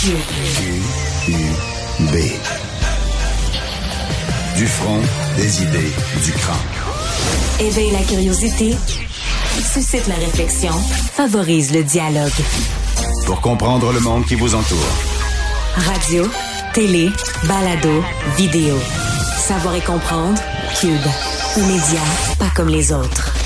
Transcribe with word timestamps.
Q-U-B. 0.00 1.34
Du 4.56 4.66
front, 4.68 5.00
des 5.36 5.62
idées, 5.62 5.92
du 6.22 6.32
crâne. 6.32 6.56
Éveille 7.58 7.90
la 7.90 8.02
curiosité, 8.02 8.76
suscite 9.60 10.06
la 10.06 10.14
réflexion, 10.14 10.70
favorise 11.14 11.72
le 11.72 11.82
dialogue. 11.82 12.30
Pour 13.26 13.40
comprendre 13.40 13.92
le 13.92 13.98
monde 13.98 14.24
qui 14.24 14.36
vous 14.36 14.54
entoure. 14.54 14.78
Radio, 15.76 16.30
télé, 16.74 17.10
balado, 17.44 18.04
vidéo. 18.36 18.76
Savoir 19.36 19.74
et 19.74 19.80
comprendre, 19.80 20.40
Cube. 20.80 20.92
Média 21.56 22.00
pas 22.38 22.50
comme 22.54 22.68
les 22.68 22.92
autres. 22.92 23.37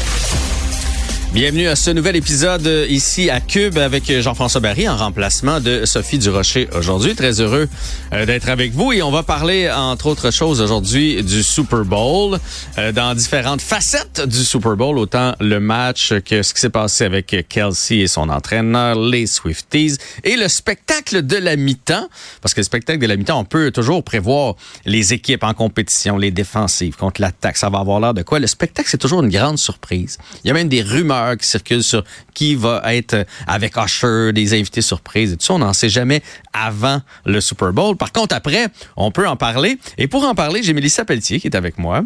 Bienvenue 1.32 1.66
à 1.68 1.76
ce 1.76 1.90
nouvel 1.90 2.16
épisode 2.16 2.66
euh, 2.66 2.86
ici 2.90 3.30
à 3.30 3.40
Cube 3.40 3.78
avec 3.78 4.20
Jean-François 4.20 4.60
Barry 4.60 4.86
en 4.86 4.98
remplacement 4.98 5.60
de 5.60 5.86
Sophie 5.86 6.18
Durocher 6.18 6.68
aujourd'hui. 6.76 7.14
Très 7.14 7.40
heureux 7.40 7.70
euh, 8.12 8.26
d'être 8.26 8.50
avec 8.50 8.72
vous 8.72 8.92
et 8.92 9.00
on 9.00 9.10
va 9.10 9.22
parler 9.22 9.70
entre 9.70 10.08
autres 10.08 10.30
choses 10.30 10.60
aujourd'hui 10.60 11.22
du 11.22 11.42
Super 11.42 11.86
Bowl 11.86 12.38
euh, 12.76 12.92
dans 12.92 13.14
différentes 13.14 13.62
facettes 13.62 14.20
du 14.28 14.44
Super 14.44 14.76
Bowl, 14.76 14.98
autant 14.98 15.34
le 15.40 15.58
match 15.58 16.12
que 16.22 16.42
ce 16.42 16.52
qui 16.52 16.60
s'est 16.60 16.68
passé 16.68 17.06
avec 17.06 17.46
Kelsey 17.48 18.00
et 18.00 18.08
son 18.08 18.28
entraîneur, 18.28 19.00
les 19.00 19.26
Swifties 19.26 19.96
et 20.24 20.36
le 20.36 20.48
spectacle 20.48 21.26
de 21.26 21.38
la 21.38 21.56
mi-temps 21.56 22.08
parce 22.42 22.52
que 22.52 22.60
le 22.60 22.64
spectacle 22.64 23.00
de 23.00 23.06
la 23.06 23.16
mi-temps, 23.16 23.40
on 23.40 23.46
peut 23.46 23.70
toujours 23.70 24.04
prévoir 24.04 24.56
les 24.84 25.14
équipes 25.14 25.44
en 25.44 25.54
compétition, 25.54 26.18
les 26.18 26.30
défensives 26.30 26.96
contre 26.96 27.22
l'attaque, 27.22 27.56
ça 27.56 27.70
va 27.70 27.78
avoir 27.78 28.00
l'air 28.00 28.12
de 28.12 28.20
quoi. 28.20 28.38
Le 28.38 28.46
spectacle, 28.46 28.90
c'est 28.90 28.98
toujours 28.98 29.22
une 29.22 29.30
grande 29.30 29.56
surprise. 29.58 30.18
Il 30.44 30.48
y 30.48 30.50
a 30.50 30.54
même 30.54 30.68
des 30.68 30.82
rumeurs 30.82 31.21
qui 31.38 31.46
circulent 31.46 31.82
sur 31.82 32.04
qui 32.34 32.54
va 32.54 32.82
être 32.94 33.26
avec 33.46 33.76
Usher, 33.76 34.32
des 34.32 34.54
invités 34.54 34.82
surprises 34.82 35.32
et 35.32 35.36
tout 35.36 35.44
ça. 35.44 35.54
On 35.54 35.58
n'en 35.58 35.72
sait 35.72 35.88
jamais 35.88 36.22
avant 36.52 37.00
le 37.24 37.40
Super 37.40 37.72
Bowl. 37.72 37.96
Par 37.96 38.12
contre, 38.12 38.34
après, 38.34 38.68
on 38.96 39.10
peut 39.10 39.28
en 39.28 39.36
parler. 39.36 39.78
Et 39.98 40.06
pour 40.06 40.24
en 40.24 40.34
parler, 40.34 40.62
j'ai 40.62 40.72
Mélissa 40.72 41.04
Pelletier 41.04 41.40
qui 41.40 41.46
est 41.46 41.56
avec 41.56 41.78
moi, 41.78 42.04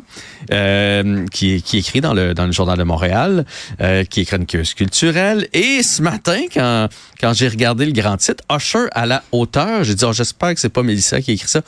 euh, 0.52 1.26
qui, 1.28 1.62
qui 1.62 1.78
écrit 1.78 2.00
dans 2.00 2.14
le, 2.14 2.34
dans 2.34 2.46
le 2.46 2.52
Journal 2.52 2.78
de 2.78 2.84
Montréal, 2.84 3.44
euh, 3.80 4.04
qui 4.04 4.20
est 4.20 4.24
chroniqueuse 4.24 4.74
culturelle. 4.74 5.48
Et 5.52 5.82
ce 5.82 6.02
matin, 6.02 6.42
quand, 6.52 6.88
quand 7.20 7.32
j'ai 7.32 7.48
regardé 7.48 7.86
le 7.86 7.92
grand 7.92 8.16
titre, 8.16 8.42
Usher 8.50 8.86
à 8.92 9.06
la 9.06 9.22
hauteur, 9.32 9.84
j'ai 9.84 9.94
dit, 9.94 10.04
oh, 10.04 10.12
j'espère 10.12 10.54
que 10.54 10.60
c'est 10.60 10.68
pas 10.68 10.82
Mélissa 10.82 11.20
qui 11.20 11.30
a 11.30 11.34
écrit 11.34 11.48
ça. 11.48 11.62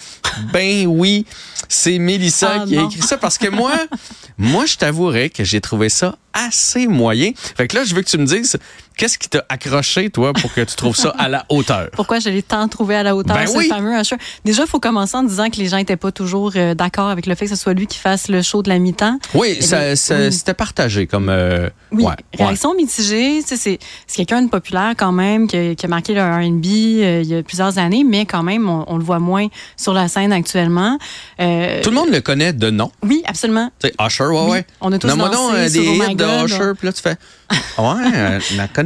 ben 0.52 0.86
oui, 0.86 1.26
c'est 1.68 1.98
Mélissa 1.98 2.58
Ah 2.60 2.66
qui 2.66 2.78
a 2.78 2.82
écrit 2.82 3.02
ça 3.02 3.16
parce 3.16 3.38
que 3.38 3.48
moi, 3.48 3.72
moi, 4.38 4.66
je 4.66 4.76
t'avouerais 4.76 5.30
que 5.30 5.44
j'ai 5.44 5.60
trouvé 5.60 5.88
ça 5.88 6.16
assez 6.46 6.86
moyen. 6.86 7.32
Fait 7.56 7.68
que 7.68 7.76
là, 7.76 7.84
je 7.84 7.94
veux 7.94 8.02
que 8.02 8.08
tu 8.08 8.18
me 8.18 8.26
dises, 8.26 8.56
qu'est-ce 8.98 9.16
qui 9.18 9.28
t'a 9.30 9.44
accroché, 9.48 10.10
toi, 10.10 10.32
pour 10.34 10.52
que 10.52 10.60
tu 10.60 10.76
trouves 10.76 10.96
ça 10.96 11.14
à 11.18 11.28
la 11.28 11.46
hauteur? 11.48 11.88
Pourquoi 11.92 12.18
je 12.18 12.28
l'ai 12.28 12.42
tant 12.42 12.68
trouvé 12.68 12.96
à 12.96 13.02
la 13.02 13.16
hauteur, 13.16 13.36
Ben 13.36 13.46
ce 13.46 13.56
oui. 13.56 13.68
fameux 13.68 13.98
Usher. 13.98 14.16
Déjà, 14.44 14.64
il 14.64 14.68
faut 14.68 14.80
commencer 14.80 15.16
en 15.16 15.22
disant 15.22 15.48
que 15.48 15.56
les 15.56 15.68
gens 15.68 15.76
n'étaient 15.78 15.96
pas 15.96 16.12
toujours 16.12 16.52
euh, 16.56 16.74
d'accord 16.74 17.08
avec 17.08 17.24
le 17.26 17.34
fait 17.34 17.46
que 17.46 17.50
ce 17.54 17.56
soit 17.56 17.72
lui 17.72 17.86
qui 17.86 17.96
fasse 17.98 18.28
le 18.28 18.42
show 18.42 18.62
de 18.62 18.68
la 18.68 18.78
mi-temps. 18.78 19.18
Oui, 19.34 19.54
Eh 19.58 19.62
ça, 19.62 19.96
ça- 19.96 20.30
c'était 20.30 20.52
partagé 20.54 21.06
comme... 21.06 21.28
euh, 21.30 21.70
Oui, 21.92 22.04
ouais, 22.04 22.10
ouais. 22.38 22.44
réaction 22.44 22.74
mitigée. 22.74 23.40
C'est 23.46 23.78
quelqu'un 24.14 24.42
de 24.42 24.50
populaire 24.50 24.94
quand 24.96 25.12
même, 25.12 25.46
qui, 25.48 25.56
a- 25.56 25.74
qui 25.74 25.86
a 25.86 25.88
marqué 25.88 26.12
le 26.12 26.20
R&B 26.20 26.66
euh, 26.66 27.20
il 27.22 27.28
y 27.28 27.36
a 27.36 27.42
plusieurs 27.42 27.78
années, 27.78 28.04
mais 28.04 28.26
quand 28.26 28.42
même, 28.42 28.68
on, 28.68 28.84
on 28.88 28.98
le 28.98 29.04
voit 29.04 29.20
moins 29.20 29.46
sur 29.76 29.94
la 29.94 30.08
scène 30.08 30.32
actuellement. 30.32 30.98
Tout 31.38 31.44
le 31.44 31.90
monde 31.94 32.10
le 32.10 32.20
connaît 32.20 32.52
de 32.52 32.70
nom. 32.70 32.90
Oui, 33.02 33.22
absolument. 33.26 33.70
Usher, 34.00 34.24
ouais, 34.24 34.40
Oui, 34.44 34.50
ouais. 34.50 34.66
on 34.80 34.92
a 34.92 34.98
tous 34.98 35.06
euh, 35.08 35.68
sur 35.68 35.80
des 35.82 35.88
Oh 35.88 36.04
hits 36.10 36.14
de 36.16 36.24
God. 36.24 36.44
Usher, 36.50 36.72
puis 36.76 36.86
là, 36.88 36.92
tu 36.92 37.02
fais... 37.02 37.16
Ouais, 37.78 38.38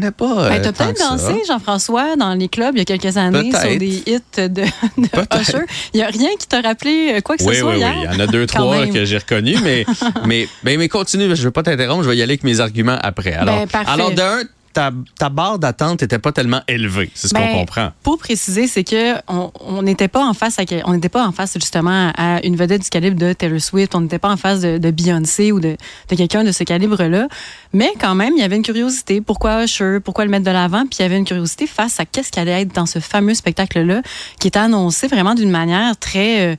connais 0.02 0.12
pas. 0.12 0.48
Ben, 0.48 0.54
euh, 0.54 0.60
t'as 0.62 0.72
peut-être 0.72 0.98
dansé, 0.98 1.42
Jean-François, 1.46 2.16
dans 2.16 2.34
les 2.34 2.48
clubs 2.48 2.74
il 2.74 2.78
y 2.78 2.82
a 2.82 2.84
quelques 2.84 3.16
années 3.16 3.50
sur 3.52 3.78
des 3.78 4.02
hits 4.06 4.18
de, 4.36 4.48
de. 4.48 4.62
Usher. 5.40 5.64
Il 5.94 5.98
n'y 5.98 6.02
a 6.02 6.08
rien 6.08 6.30
qui 6.38 6.46
t'a 6.46 6.60
rappelé 6.60 7.14
euh, 7.14 7.20
quoi 7.20 7.36
que 7.36 7.44
Oui, 7.44 7.54
ce 7.54 7.60
soit 7.60 7.70
oui, 7.70 7.76
oui. 7.76 7.80
hier? 7.80 7.94
Il 8.10 8.12
y 8.12 8.16
en 8.16 8.20
a 8.20 8.26
deux, 8.26 8.46
trois 8.46 8.78
même. 8.78 8.92
que 8.92 9.04
j'ai 9.04 9.18
reconnus, 9.18 9.60
mais, 9.62 9.84
mais, 10.26 10.48
mais, 10.64 10.76
mais 10.76 10.88
continue, 10.88 11.34
je 11.34 11.42
veux 11.42 11.50
pas 11.50 11.62
t'interrompre, 11.62 12.02
je 12.02 12.08
vais 12.08 12.16
y 12.16 12.22
aller 12.22 12.32
avec 12.32 12.44
mes 12.44 12.60
arguments 12.60 12.98
après. 13.02 13.32
Alors, 13.32 13.66
Ben, 13.66 13.82
alors 13.86 14.10
d'un, 14.12 14.42
ta, 14.72 14.90
ta 15.18 15.28
barre 15.28 15.58
d'attente 15.58 16.02
n'était 16.02 16.18
pas 16.18 16.32
tellement 16.32 16.62
élevée, 16.68 17.10
c'est 17.14 17.28
ce 17.28 17.34
qu'on 17.34 17.40
Ben, 17.40 17.52
comprend. 17.52 17.90
Pour 18.02 18.18
préciser, 18.18 18.66
c'est 18.66 18.84
que 18.84 19.14
on 19.28 19.82
n'était 19.82 20.08
pas 20.08 20.24
en 20.24 20.34
face 20.34 20.58
à 20.58 20.62
on 20.84 20.94
n'était 20.94 21.08
pas 21.08 21.26
en 21.26 21.32
face 21.32 21.54
justement 21.54 22.12
à 22.16 22.40
une 22.44 22.56
vedette 22.56 22.82
du 22.82 22.88
calibre 22.88 23.18
de 23.18 23.32
Taylor 23.32 23.60
Swift, 23.60 23.94
on 23.94 24.00
n'était 24.00 24.18
pas 24.18 24.30
en 24.30 24.36
face 24.36 24.60
de, 24.60 24.78
de 24.78 24.90
Beyoncé 24.90 25.52
ou 25.52 25.60
de, 25.60 25.76
de 26.08 26.16
quelqu'un 26.16 26.44
de 26.44 26.52
ce 26.52 26.64
calibre-là, 26.64 27.28
mais 27.72 27.90
quand 28.00 28.14
même, 28.14 28.34
il 28.36 28.40
y 28.40 28.44
avait 28.44 28.56
une 28.56 28.62
curiosité. 28.62 29.20
Pourquoi 29.20 29.64
Usher 29.64 29.98
Pourquoi 30.04 30.24
le 30.24 30.30
mettre 30.30 30.44
de 30.44 30.50
l'avant? 30.50 30.82
Puis 30.82 30.98
il 30.98 31.02
y 31.02 31.04
avait 31.04 31.18
une 31.18 31.24
curiosité 31.24 31.66
face 31.66 32.00
à 32.00 32.04
qu'est-ce 32.04 32.30
qui 32.30 32.40
allait 32.40 32.62
être 32.62 32.74
dans 32.74 32.86
ce 32.86 32.98
fameux 32.98 33.34
spectacle-là, 33.34 34.02
qui 34.40 34.48
était 34.48 34.58
annoncé 34.58 35.06
vraiment 35.08 35.34
d'une 35.34 35.50
manière 35.50 35.96
très 35.96 36.52
euh, 36.52 36.56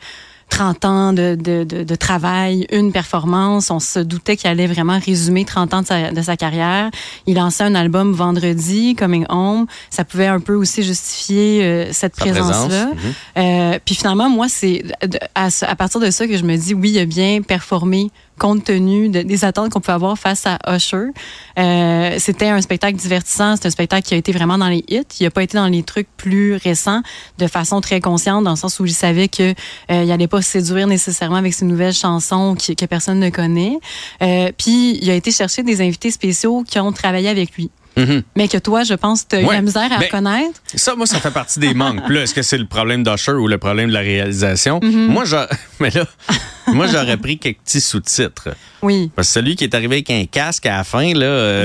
30 0.53 0.85
ans 0.85 1.13
de, 1.13 1.33
de, 1.33 1.63
de, 1.63 1.83
de 1.83 1.95
travail, 1.95 2.67
une 2.71 2.91
performance. 2.91 3.71
On 3.71 3.79
se 3.79 3.97
doutait 3.97 4.37
qu'il 4.37 4.51
allait 4.51 4.67
vraiment 4.67 4.99
résumer 5.03 5.45
30 5.45 5.73
ans 5.73 5.81
de 5.81 5.87
sa, 5.87 6.11
de 6.11 6.21
sa 6.21 6.37
carrière. 6.37 6.91
Il 7.25 7.37
lançait 7.37 7.63
un 7.63 7.73
album 7.73 8.13
vendredi, 8.13 8.93
Coming 8.93 9.25
Home. 9.29 9.65
Ça 9.89 10.05
pouvait 10.05 10.27
un 10.27 10.39
peu 10.39 10.53
aussi 10.53 10.83
justifier 10.83 11.63
euh, 11.63 11.91
cette 11.91 12.15
présence, 12.15 12.67
présence-là. 12.67 12.85
mhm. 12.85 13.13
Euh, 13.37 13.79
puis 13.83 13.95
finalement, 13.95 14.29
moi, 14.29 14.45
c'est 14.47 14.83
à, 15.33 15.47
à 15.63 15.75
partir 15.75 15.99
de 15.99 16.11
ça 16.11 16.27
que 16.27 16.37
je 16.37 16.43
me 16.43 16.55
dis, 16.55 16.75
oui, 16.75 16.91
il 16.91 16.99
a 16.99 17.05
bien 17.05 17.41
performé 17.41 18.11
compte 18.43 18.65
tenu 18.65 19.07
de- 19.07 19.21
des 19.21 19.45
attentes 19.45 19.71
qu'on 19.71 19.79
peut 19.79 19.93
avoir 19.93 20.17
face 20.17 20.45
à 20.45 20.57
Usher. 20.75 21.07
Euh, 21.57 22.15
c'était 22.19 22.49
un 22.49 22.59
spectacle 22.59 22.97
divertissant, 22.97 23.55
c'est 23.55 23.67
un 23.67 23.69
spectacle 23.69 24.05
qui 24.05 24.13
a 24.13 24.17
été 24.17 24.33
vraiment 24.33 24.57
dans 24.57 24.67
les 24.67 24.83
hits. 24.89 25.03
Il 25.21 25.23
n'a 25.23 25.31
pas 25.31 25.43
été 25.43 25.57
dans 25.57 25.67
les 25.67 25.81
trucs 25.83 26.09
plus 26.17 26.55
récents 26.55 27.01
de 27.37 27.47
façon 27.47 27.79
très 27.79 28.01
consciente, 28.01 28.43
dans 28.43 28.49
le 28.51 28.57
sens 28.57 28.81
où 28.81 28.85
il 28.85 28.93
savait 28.93 29.29
que 29.29 29.53
euh, 29.91 30.03
il 30.03 30.11
allait 30.11 30.27
pas 30.27 30.41
séduire 30.41 30.87
nécessairement 30.87 31.37
avec 31.37 31.53
ses 31.53 31.63
nouvelles 31.63 31.93
chansons 31.93 32.55
que 32.55 32.85
personne 32.85 33.19
ne 33.19 33.29
connaît. 33.29 33.77
Euh, 34.21 34.51
puis 34.57 34.99
il 35.01 35.09
a 35.09 35.13
été 35.15 35.31
chercher 35.31 35.63
des 35.63 35.79
invités 35.79 36.11
spéciaux 36.11 36.65
qui 36.67 36.79
ont 36.79 36.91
travaillé 36.91 37.29
avec 37.29 37.55
lui. 37.55 37.71
Mhm. 37.95 38.23
Mais 38.35 38.47
que 38.47 38.57
toi, 38.57 38.83
je 38.83 38.93
pense, 38.95 39.27
tu 39.27 39.35
as 39.35 39.41
eu 39.41 39.45
la 39.45 39.61
misère 39.61 39.91
à 39.91 39.99
Mais- 39.99 40.05
reconnaître. 40.05 40.59
Ça, 40.73 40.95
moi, 40.95 41.05
ça 41.05 41.19
fait 41.19 41.31
partie 41.31 41.59
des 41.59 41.73
manques. 41.73 42.07
Là, 42.09 42.21
est-ce 42.23 42.33
que 42.33 42.41
c'est 42.41 42.57
le 42.57 42.65
problème 42.65 43.03
d'Usher 43.03 43.33
ou 43.33 43.47
le 43.47 43.57
problème 43.57 43.89
de 43.89 43.93
la 43.93 43.99
réalisation? 43.99 44.79
Mhm. 44.81 45.07
Moi, 45.07 45.25
j'a- 45.25 45.47
mais 45.79 45.89
là, 45.91 46.05
moi, 46.73 46.87
j'aurais 46.87 47.17
pris 47.17 47.37
quelques 47.37 47.59
petits 47.59 47.81
sous-titres. 47.81 48.49
Oui. 48.81 49.11
Parce 49.15 49.27
que 49.29 49.33
celui 49.35 49.55
qui 49.55 49.63
est 49.63 49.75
arrivé 49.75 49.95
avec 49.97 50.09
un 50.09 50.25
casque 50.25 50.65
à 50.65 50.77
la 50.77 50.83
fin, 50.83 51.13
là. 51.13 51.25
euh, 51.25 51.63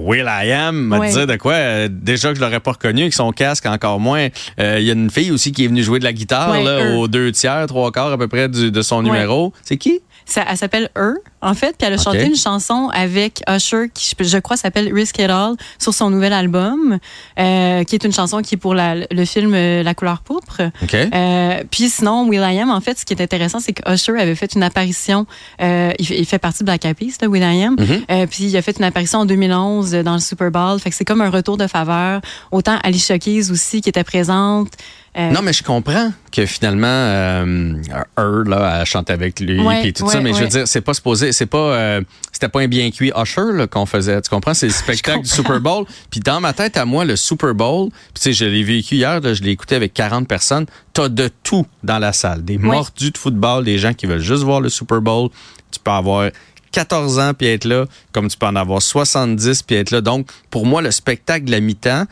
Will 0.00 0.26
I 0.26 0.50
Am, 0.52 0.76
m'a 0.76 0.98
Ouais. 0.98 1.12
dit 1.12 1.26
de 1.26 1.36
quoi? 1.36 1.52
euh, 1.52 1.88
déjà 1.90 2.30
que 2.30 2.34
je 2.36 2.40
l'aurais 2.40 2.58
pas 2.60 2.72
reconnu 2.72 3.02
avec 3.02 3.14
son 3.14 3.30
casque, 3.30 3.66
encore 3.66 4.00
moins. 4.00 4.28
Euh, 4.58 4.78
Il 4.80 4.86
y 4.86 4.90
a 4.90 4.94
une 4.94 5.10
fille 5.10 5.30
aussi 5.30 5.52
qui 5.52 5.64
est 5.64 5.68
venue 5.68 5.82
jouer 5.84 5.98
de 6.00 6.04
la 6.04 6.12
guitare 6.12 6.50
Ouais, 6.50 6.64
là, 6.64 6.96
aux 6.96 7.06
deux 7.06 7.30
tiers, 7.32 7.66
trois 7.68 7.92
quarts 7.92 8.10
à 8.12 8.18
peu 8.18 8.26
près 8.28 8.48
du- 8.48 8.72
de 8.72 8.82
son 8.82 9.02
numéro. 9.02 9.52
C'est 9.62 9.76
qui? 9.76 10.00
Ça, 10.30 10.44
elle 10.46 10.58
s'appelle 10.58 10.90
Her, 10.94 11.14
en 11.40 11.54
fait, 11.54 11.74
puis 11.78 11.86
elle 11.86 11.94
a 11.94 11.96
chanté 11.96 12.18
une 12.26 12.36
chanson 12.36 12.90
avec 12.92 13.42
Usher 13.48 13.86
qui, 13.94 14.14
je, 14.18 14.24
je 14.24 14.36
crois, 14.38 14.58
s'appelle 14.58 14.92
Risk 14.92 15.18
It 15.18 15.30
All 15.30 15.54
sur 15.78 15.94
son 15.94 16.10
nouvel 16.10 16.34
album, 16.34 16.98
euh, 17.38 17.82
qui 17.84 17.94
est 17.94 18.04
une 18.04 18.12
chanson 18.12 18.42
qui 18.42 18.56
est 18.56 18.58
pour 18.58 18.74
la- 18.74 18.94
le 19.10 19.24
film 19.24 19.54
euh, 19.54 19.82
La 19.82 19.94
couleur 19.94 20.20
pourpre. 20.20 20.60
OK. 20.82 20.94
Euh, 20.94 21.62
puis 21.70 21.88
sinon, 21.88 22.28
Will.i.am, 22.28 22.70
en 22.70 22.80
fait, 22.82 22.98
ce 22.98 23.04
qui 23.06 23.14
est 23.14 23.22
intéressant, 23.22 23.58
c'est 23.58 23.72
que 23.72 23.90
Usher 23.90 24.20
avait 24.20 24.34
fait 24.34 24.54
une 24.54 24.62
apparition. 24.62 25.26
euh, 25.62 25.92
il, 25.98 26.06
fait, 26.06 26.18
il 26.18 26.26
fait 26.26 26.38
partie 26.38 26.58
de 26.60 26.64
Black 26.66 26.84
Eyed 26.84 26.96
Peas, 26.96 27.26
Will.i.am. 27.26 27.76
Mhm. 27.78 28.02
Euh, 28.10 28.26
puis 28.26 28.44
il 28.44 28.56
a 28.58 28.60
fait 28.62 28.76
une 28.78 28.84
apparition 28.84 29.20
en 29.20 29.24
2011 29.24 29.92
dans 30.04 30.14
le 30.14 30.20
Super 30.20 30.50
Bowl. 30.50 30.78
Fait 30.78 30.90
que 30.90 30.96
c'est 30.96 31.04
comme 31.06 31.22
un 31.22 31.30
retour 31.30 31.56
de 31.56 31.66
faveur. 31.66 32.20
Autant 32.52 32.76
Alicia 32.82 33.18
Keys 33.18 33.50
aussi 33.50 33.80
qui 33.80 33.88
était 33.88 34.04
présente. 34.04 34.72
Euh, 35.18 35.30
Non, 35.30 35.42
mais 35.42 35.52
je 35.52 35.62
comprends 35.62 36.12
que 36.30 36.46
finalement, 36.46 36.86
euh, 36.86 37.74
Her, 38.16 38.44
là, 38.46 38.78
elle 38.80 38.86
chante 38.86 39.10
avec 39.10 39.40
lui 39.40 39.60
puis 39.82 39.92
tout 39.92 40.04
ouais, 40.04 40.12
ça, 40.12 40.20
mais 40.20 40.32
je 40.32 40.40
veux 40.40 40.48
dire, 40.48 40.68
c'est 40.68 40.80
pas 40.80 40.94
supposé, 40.94 41.32
c'est 41.32 41.46
pas, 41.46 41.58
euh, 41.58 42.00
c'était 42.32 42.48
pas 42.48 42.60
un 42.60 42.68
bien 42.68 42.90
cuit 42.90 43.12
Usher 43.16 43.66
qu'on 43.70 43.86
faisait. 43.86 44.20
Tu 44.22 44.30
comprends? 44.30 44.54
C'est 44.54 44.66
le 44.66 44.72
spectacle 44.84 45.22
du 45.22 45.28
Super 45.28 45.60
Bowl. 45.60 45.86
Puis 46.10 46.20
dans 46.20 46.40
ma 46.40 46.52
tête, 46.52 46.76
à 46.76 46.84
moi, 46.84 47.04
le 47.04 47.16
Super 47.16 47.54
Bowl, 47.54 47.90
puis 47.90 48.14
tu 48.14 48.20
sais, 48.22 48.32
je 48.32 48.44
l'ai 48.44 48.62
vécu 48.62 48.96
hier, 48.96 49.20
là, 49.20 49.34
je 49.34 49.42
l'ai 49.42 49.50
écouté 49.50 49.74
avec 49.74 49.92
40 49.92 50.28
personnes. 50.28 50.66
T'as 50.92 51.08
de 51.08 51.30
tout 51.42 51.66
dans 51.82 51.98
la 51.98 52.12
salle. 52.12 52.44
Des 52.44 52.58
mordus 52.58 53.10
de 53.10 53.18
football, 53.18 53.64
des 53.64 53.78
gens 53.78 53.94
qui 53.94 54.06
veulent 54.06 54.20
juste 54.20 54.44
voir 54.44 54.60
le 54.60 54.68
Super 54.68 55.00
Bowl. 55.00 55.30
Tu 55.70 55.80
peux 55.80 55.90
avoir 55.90 56.30
14 56.72 57.18
ans 57.18 57.34
puis 57.34 57.48
être 57.48 57.64
là, 57.64 57.86
comme 58.12 58.28
tu 58.28 58.36
peux 58.36 58.46
en 58.46 58.56
avoir 58.56 58.82
70 58.82 59.62
puis 59.62 59.76
être 59.76 59.90
là. 59.90 60.00
Donc, 60.00 60.28
pour 60.50 60.66
moi, 60.66 60.82
le 60.82 60.90
spectacle 60.90 61.46
de 61.46 61.50
la 61.50 61.60
mi-temps, 61.60 62.04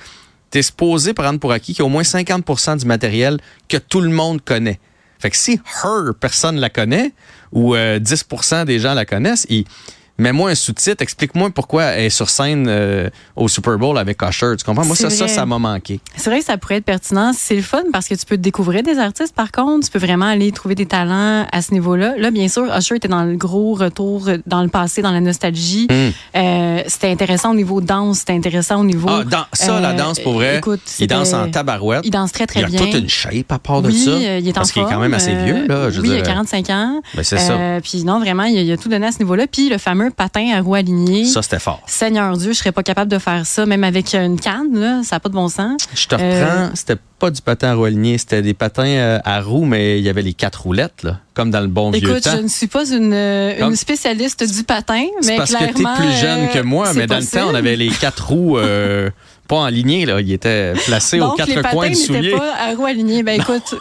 t'es 0.51 0.63
supposé 0.63 1.13
prendre 1.15 1.39
pour 1.41 1.53
acquis 1.53 1.73
qu'il 1.75 1.81
y 1.81 1.83
a 1.83 1.87
au 1.87 1.91
moins 1.91 2.03
50% 2.03 2.79
du 2.79 2.87
matériel 2.87 3.39
que 3.69 3.77
tout 3.77 4.01
le 4.01 4.11
monde 4.11 4.41
connaît. 4.43 4.79
Fait 5.19 5.31
que 5.31 5.37
si 5.37 5.61
Her, 5.83 6.13
personne 6.19 6.57
la 6.59 6.69
connaît, 6.71 7.13
ou 7.53 7.75
euh, 7.75 7.99
10% 7.99 8.65
des 8.65 8.79
gens 8.79 8.95
la 8.95 9.05
connaissent, 9.07 9.47
il- 9.49 9.65
Mets-moi 10.19 10.51
un 10.51 10.55
sous-titre, 10.55 11.03
explique-moi 11.03 11.51
pourquoi 11.51 11.85
elle 11.85 12.07
est 12.07 12.11
sur 12.11 12.31
scène 12.31 12.67
euh, 12.69 13.11
au 13.35 13.49
Super 13.49 13.77
Bowl 13.77 13.99
avec 13.99 14.23
Usher. 14.23 14.55
Tu 14.59 14.65
comprends? 14.65 14.87
Moi, 14.87 14.97
ça, 14.97 15.11
ça, 15.11 15.29
ça 15.29 15.45
m'a 15.45 15.59
manqué. 15.59 16.01
C'est 16.17 16.31
vrai 16.31 16.39
que 16.39 16.47
ça 16.47 16.57
pourrait 16.57 16.77
être 16.77 16.87
pertinent. 16.87 17.33
C'est 17.37 17.57
le 17.57 17.63
fun 17.63 17.83
parce 17.93 18.09
que 18.09 18.15
tu 18.15 18.25
peux 18.25 18.39
découvrir 18.39 18.83
des 18.83 18.99
artistes, 18.99 19.35
par 19.35 19.53
contre. 19.53 19.87
Tu 19.87 19.93
peux 19.93 19.99
vraiment 19.99 20.27
aller 20.27 20.53
trouver 20.53 20.75
des 20.75 20.87
talents 20.87 21.47
à 21.53 21.61
ce 21.61 21.75
niveau-là. 21.75 22.15
Là, 22.17 22.31
bien 22.31 22.49
sûr, 22.49 22.65
Usher 22.75 22.97
était 22.97 23.09
dans 23.09 23.25
le 23.25 23.37
gros 23.37 23.75
retour 23.75 24.29
euh, 24.29 24.39
dans 24.47 24.63
le 24.63 24.69
passé, 24.69 25.03
dans 25.03 25.13
la 25.13 25.21
nostalgie. 25.21 25.87
Mm. 25.91 26.39
Euh, 26.39 26.83
c'était 26.87 27.11
intéressant 27.11 27.51
au 27.51 27.55
niveau 27.55 27.83
danse, 27.83 28.21
c'était 28.21 28.33
intéressant 28.33 28.81
au 28.81 28.85
niveau... 28.85 29.09
Ah, 29.11 29.25
dans, 29.25 29.45
ça, 29.53 29.81
la 29.81 29.93
danse, 29.93 30.21
pour 30.21 30.35
vrai, 30.35 30.59
écoute, 30.59 30.81
il 30.99 31.09
danse 31.09 31.35
en 31.35 31.51
tabarouette. 31.51 32.07
Il 32.07 32.11
danse 32.11 32.33
très, 32.33 32.47
très 32.47 32.61
il 32.61 32.65
a 32.65 32.69
bien. 32.69 32.81
toute 32.81 32.95
une 32.95 33.09
shape 33.09 33.53
à 33.53 33.59
part 33.59 33.83
de 33.83 33.89
oui, 33.89 33.99
ça. 33.99 34.13
il 34.13 34.49
est 34.49 34.51
en 34.53 34.55
parce 34.55 34.73
qu'il 34.73 34.83
est 34.83 34.87
quand 34.87 35.01
même 35.01 35.15
assez 35.15 35.35
vieux, 35.35 35.67
là. 35.67 35.91
Je 35.91 36.01
oui, 36.01 36.09
il 36.13 36.19
a 36.19 36.23
45 36.23 36.71
ans. 36.71 37.03
ben, 37.15 37.23
c'est 37.23 37.39
ça. 37.39 37.59
Puis 37.83 38.05
non, 38.05 38.19
vraiment, 38.19 38.45
il 38.45 38.57
a, 38.57 38.63
il 38.63 38.73
a 38.73 38.79
tout 38.79 38.89
donné 38.89 39.07
à 39.07 39.13
ce 39.13 39.19
niveau-là. 39.19 39.47
Puis 39.47 39.69
le 39.69 39.77
fameux 39.77 40.06
patin 40.11 40.53
à 40.57 40.61
roue 40.61 40.75
alignée. 40.75 41.25
Ça, 41.25 41.43
c'était 41.43 41.59
fort. 41.59 41.83
Seigneur 41.87 42.37
Dieu, 42.37 42.53
je 42.53 42.59
serais 42.59 42.73
pas 42.73 42.83
capable 42.83 43.11
de 43.11 43.19
faire 43.19 43.47
ça, 43.47 43.67
même 43.67 43.85
avec 43.85 44.15
une 44.15 44.39
canne, 44.41 44.79
là, 44.79 45.01
ça 45.05 45.17
n'a 45.17 45.21
pas 45.21 45.29
de 45.29 45.35
bon 45.35 45.49
sens. 45.49 45.81
Je 45.95 46.07
te 46.07 46.15
reprends, 46.15 46.27
Euh, 46.29 46.69
c'était 46.75 46.97
pas 47.19 47.31
du 47.31 47.41
patin 47.41 47.69
à 47.71 47.75
roue 47.75 47.85
alignée, 47.87 48.19
c'était 48.19 48.43
des 48.43 48.53
patins 48.55 48.85
euh, 48.87 49.19
à 49.25 49.41
roues, 49.41 49.65
mais 49.65 49.99
il 49.99 50.05
y 50.05 50.09
avait 50.09 50.23
les 50.23 50.35
quatre 50.35 50.63
roulettes, 50.63 51.03
là, 51.03 51.19
comme 51.35 51.51
dans 51.51 51.61
le 51.61 51.67
bon 51.69 51.91
vieux 51.91 52.11
Écoute, 52.11 52.23
temps. 52.25 52.33
je 52.37 52.43
ne 52.43 52.49
suis 52.49 52.67
pas 52.67 52.87
une, 52.91 53.13
euh, 53.15 53.67
une 53.69 53.77
spécialiste 53.77 54.45
du 54.45 54.65
patin, 54.65 55.05
C'est 55.21 55.31
mais 55.33 55.37
parce 55.39 55.53
que 55.53 55.59
t'es 55.65 55.73
clairement, 55.73 55.97
plus 55.97 56.13
jeune 56.13 56.49
que 56.51 56.59
moi, 56.61 56.93
mais 56.95 57.07
dans 57.07 57.17
le 57.19 57.25
temps, 57.25 57.49
on 57.51 57.55
avait 57.55 57.77
les 57.77 57.89
quatre 57.89 58.29
roues 58.29 58.59
euh, 58.59 59.11
pas 59.47 59.57
en 59.57 59.69
lignée, 59.69 60.07
là. 60.07 60.21
Ils 60.21 60.33
étaient 60.33 60.73
placés 60.87 61.21
aux 61.21 61.33
quatre 61.33 61.49
les 61.49 61.63
coins 61.63 61.89
du 61.89 61.95
soulier. 61.95 62.33
pas 62.37 62.55
à 62.59 62.75
roue 62.75 62.87
alignée. 62.87 63.23
Ben, 63.23 63.41
écoute, 63.41 63.75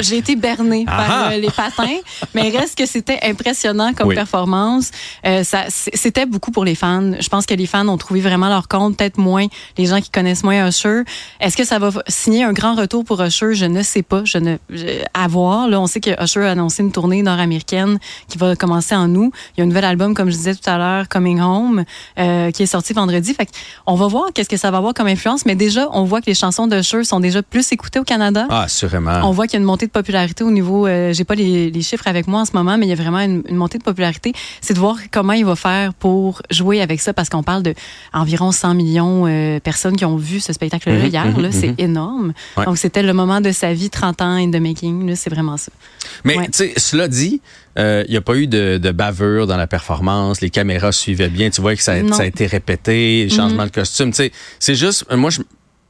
j'ai 0.00 0.16
été 0.18 0.36
bernée 0.36 0.84
Ah 0.86 0.96
par 0.96 1.06
ah. 1.10 1.30
euh, 1.32 1.36
les 1.38 1.50
patins, 1.50 1.98
mais 2.34 2.48
reste 2.50 2.78
que 2.78 2.86
c'était 2.86 3.18
impressionnant 3.22 3.92
comme 3.94 4.08
Oui. 4.08 4.14
performance. 4.14 4.90
Euh, 5.26 5.44
ça, 5.44 5.64
c'était 5.68 6.26
beaucoup 6.26 6.50
pour 6.50 6.64
les 6.64 6.74
fans. 6.74 7.12
Je 7.20 7.28
pense 7.28 7.46
que 7.46 7.54
les 7.54 7.66
fans 7.66 7.86
ont 7.88 7.96
trouvé 7.98 8.20
vraiment 8.20 8.48
leur 8.48 8.68
compte, 8.68 8.96
peut-être 8.96 9.18
moins 9.18 9.46
les 9.76 9.86
gens 9.86 10.00
qui 10.00 10.10
connaissent 10.10 10.44
moins 10.44 10.68
Usher. 10.68 11.02
Est-ce 11.40 11.56
que 11.56 11.64
ça 11.64 11.78
va 11.78 11.90
signer 12.08 12.44
un 12.44 12.52
grand 12.52 12.74
retour 12.74 13.04
pour 13.04 13.22
Usher? 13.22 13.54
Je 13.54 13.66
ne 13.66 13.82
sais 13.82 14.02
pas. 14.02 14.22
Je 14.24 14.38
ne, 14.38 14.56
je- 14.70 15.02
à 15.14 15.26
voir. 15.28 15.68
Là, 15.68 15.80
on 15.80 15.86
sait 15.86 16.00
que 16.00 16.10
Usher 16.22 16.46
a 16.46 16.50
annoncé 16.52 16.82
une 16.82 16.92
tournée 16.92 17.22
nord-américaine 17.22 17.98
qui 18.28 18.38
va 18.38 18.56
commencer 18.56 18.94
en 18.94 19.12
août. 19.14 19.32
Il 19.56 19.60
y 19.60 19.62
a 19.62 19.64
un 19.64 19.68
nouvel 19.68 19.84
album, 19.84 20.14
comme 20.14 20.30
je 20.30 20.36
disais 20.36 20.54
tout 20.54 20.68
à 20.68 20.78
l'heure, 20.78 21.08
Coming 21.08 21.40
Home, 21.40 21.84
euh, 22.18 22.50
qui 22.50 22.62
est 22.62 22.66
sorti 22.66 22.92
vendredi. 22.92 23.34
Fait 23.34 23.48
on 23.86 23.94
va 23.94 24.06
voir 24.06 24.26
qu'est-ce 24.34 24.48
que 24.48 24.56
ça 24.56 24.70
va 24.70 24.78
avoir 24.78 24.94
comme 24.94 25.07
influence. 25.08 25.44
Mais 25.46 25.54
déjà, 25.54 25.88
on 25.92 26.04
voit 26.04 26.20
que 26.20 26.26
les 26.26 26.34
chansons 26.34 26.66
d'Usher 26.66 27.04
sont 27.04 27.20
déjà 27.20 27.42
plus 27.42 27.70
écoutées 27.72 27.98
au 27.98 28.04
Canada. 28.04 28.46
Ah, 28.50 28.62
assurément. 28.62 29.20
On 29.24 29.32
voit 29.32 29.46
qu'il 29.46 29.54
y 29.54 29.56
a 29.56 29.60
une 29.60 29.66
montée 29.66 29.86
de 29.86 29.90
popularité 29.90 30.44
au 30.44 30.50
niveau. 30.50 30.86
Euh, 30.86 31.12
J'ai 31.12 31.24
pas 31.24 31.34
les, 31.34 31.70
les 31.70 31.82
chiffres 31.82 32.06
avec 32.06 32.26
moi 32.26 32.40
en 32.40 32.44
ce 32.44 32.52
moment, 32.52 32.76
mais 32.78 32.86
il 32.86 32.90
y 32.90 32.92
a 32.92 32.96
vraiment 32.96 33.20
une, 33.20 33.42
une 33.48 33.56
montée 33.56 33.78
de 33.78 33.82
popularité. 33.82 34.32
C'est 34.60 34.74
de 34.74 34.78
voir 34.78 34.96
comment 35.10 35.32
il 35.32 35.44
va 35.44 35.56
faire 35.56 35.94
pour 35.94 36.42
jouer 36.50 36.80
avec 36.80 37.00
ça, 37.00 37.12
parce 37.12 37.28
qu'on 37.28 37.42
parle 37.42 37.62
de 37.62 37.74
environ 38.12 38.52
100 38.52 38.74
millions 38.74 39.24
de 39.26 39.58
personnes 39.60 39.96
qui 39.96 40.04
ont 40.04 40.16
vu 40.16 40.40
ce 40.40 40.52
spectacle-là 40.52 40.98
Mhm, 40.98 41.06
hier. 41.06 41.26
mhm, 41.26 41.52
c'est 41.52 41.68
mhm. 41.68 41.74
énorme. 41.78 42.32
Ouais. 42.56 42.64
Donc 42.64 42.78
c'était 42.78 43.02
le 43.02 43.12
moment 43.12 43.40
de 43.40 43.50
sa 43.52 43.72
vie, 43.72 43.90
30 43.90 44.22
ans 44.22 44.36
in 44.36 44.50
the 44.50 44.60
making. 44.60 45.14
C'est 45.16 45.30
vraiment 45.30 45.56
ça. 45.56 45.72
Mais 46.24 46.36
Ouais. 46.36 46.46
tu 46.46 46.52
sais, 46.58 46.72
cela 46.76 47.08
dit, 47.08 47.40
euh, 47.78 48.04
il 48.06 48.10
n'y 48.10 48.16
a 48.16 48.20
pas 48.20 48.34
eu 48.36 48.46
de, 48.46 48.78
de 48.78 48.90
bavure 48.90 49.46
dans 49.46 49.56
la 49.56 49.66
performance. 49.66 50.40
Les 50.40 50.50
caméras 50.50 50.92
suivaient 50.92 51.28
bien. 51.28 51.50
Tu 51.50 51.60
vois 51.60 51.76
que 51.76 51.82
ça 51.82 51.92
a, 51.92 52.02
Non. 52.02 52.12
ça 52.12 52.22
a 52.22 52.26
été 52.26 52.46
répété, 52.46 53.24
les 53.24 53.30
changements 53.30 53.66
de 53.66 53.70
costume. 53.70 54.12
C'est 54.12 54.74
juste, 54.74 55.04
euh, 55.10 55.16
moi, 55.16 55.30
je, 55.30 55.40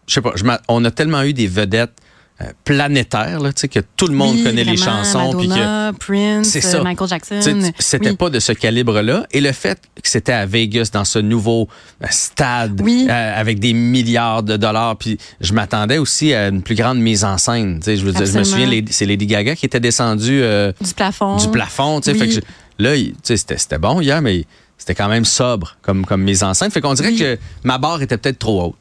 je 0.07 0.15
sais 0.15 0.21
pas, 0.21 0.33
je 0.35 0.45
on 0.69 0.85
a 0.85 0.91
tellement 0.91 1.23
eu 1.23 1.33
des 1.33 1.47
vedettes 1.47 1.93
euh, 2.41 2.45
planétaires, 2.65 3.41
là, 3.41 3.53
tu 3.53 3.63
sais, 3.63 3.69
que 3.69 3.81
tout 3.97 4.07
le 4.07 4.15
monde 4.15 4.37
Oui, 4.37 4.45
connaît 4.45 4.63
les 4.65 4.77
chansons. 4.77 5.35
puis 5.37 5.49
que, 5.49 5.55
Madonna, 5.55 5.93
Prince, 5.99 6.49
C'est 6.49 6.61
ça. 6.61 6.79
euh, 6.79 6.85
Michael 6.85 7.09
Jackson. 7.09 7.41
C'était 7.79 8.11
Oui. 8.11 8.17
pas 8.17 8.31
de 8.31 8.39
ce 8.39 8.53
calibre-là. 8.53 9.27
Et 9.33 9.41
le 9.41 9.51
fait 9.53 9.81
que 10.01 10.09
c'était 10.09 10.33
à 10.33 10.47
Vegas, 10.47 10.91
dans 10.93 11.05
ce 11.05 11.19
nouveau 11.19 11.69
euh, 12.03 12.07
stade, 12.11 12.81
Oui. 12.85 13.07
euh, 13.11 13.41
avec 13.41 13.59
des 13.59 13.73
milliards 13.73 14.43
de 14.45 14.57
dollars, 14.57 14.97
puis 14.97 15.19
je 15.41 15.53
m'attendais 15.53 15.99
aussi 15.99 16.33
à 16.33 16.49
une 16.49 16.63
plus 16.63 16.75
grande 16.77 16.99
mise 17.01 17.25
en 17.25 17.39
scène. 17.39 17.79
Tu 17.81 17.87
sais, 17.87 17.97
je, 17.97 18.05
veux 18.05 18.13
dire, 18.13 18.27
je 18.27 18.39
me 18.39 18.45
souviens, 18.45 18.71
c'est 18.91 19.07
Lady 19.07 19.27
Gaga 19.27 19.57
qui 19.57 19.67
était 19.67 19.81
descendue 19.81 20.41
euh, 20.43 20.73
Du 20.81 20.95
plafond. 20.95 21.37
du 21.39 21.49
plafond. 21.49 22.01
Tu 22.01 22.07
sais, 22.07 22.13
Oui. 22.13 22.19
fait 22.21 22.29
que 22.29 22.33
je- 22.35 22.83
là, 22.85 22.95
il- 22.95 23.13
tu 23.15 23.37
sais, 23.37 23.37
c'était 23.37 23.79
bon 23.79 24.01
hier, 24.01 24.23
mais 24.23 24.45
c'était 24.77 24.95
quand 24.95 25.09
même 25.09 25.25
sobre 25.25 25.77
comme, 25.83 26.07
comme 26.07 26.23
mise 26.23 26.45
en 26.45 26.55
scène. 26.55 26.71
Fait 26.71 26.81
qu'on 26.81 26.95
dirait 26.95 27.15
que 27.15 27.37
ma 27.65 27.79
barre 27.79 28.01
était 28.01 28.17
peut-être 28.17 28.39
trop 28.39 28.63
haute. 28.63 28.75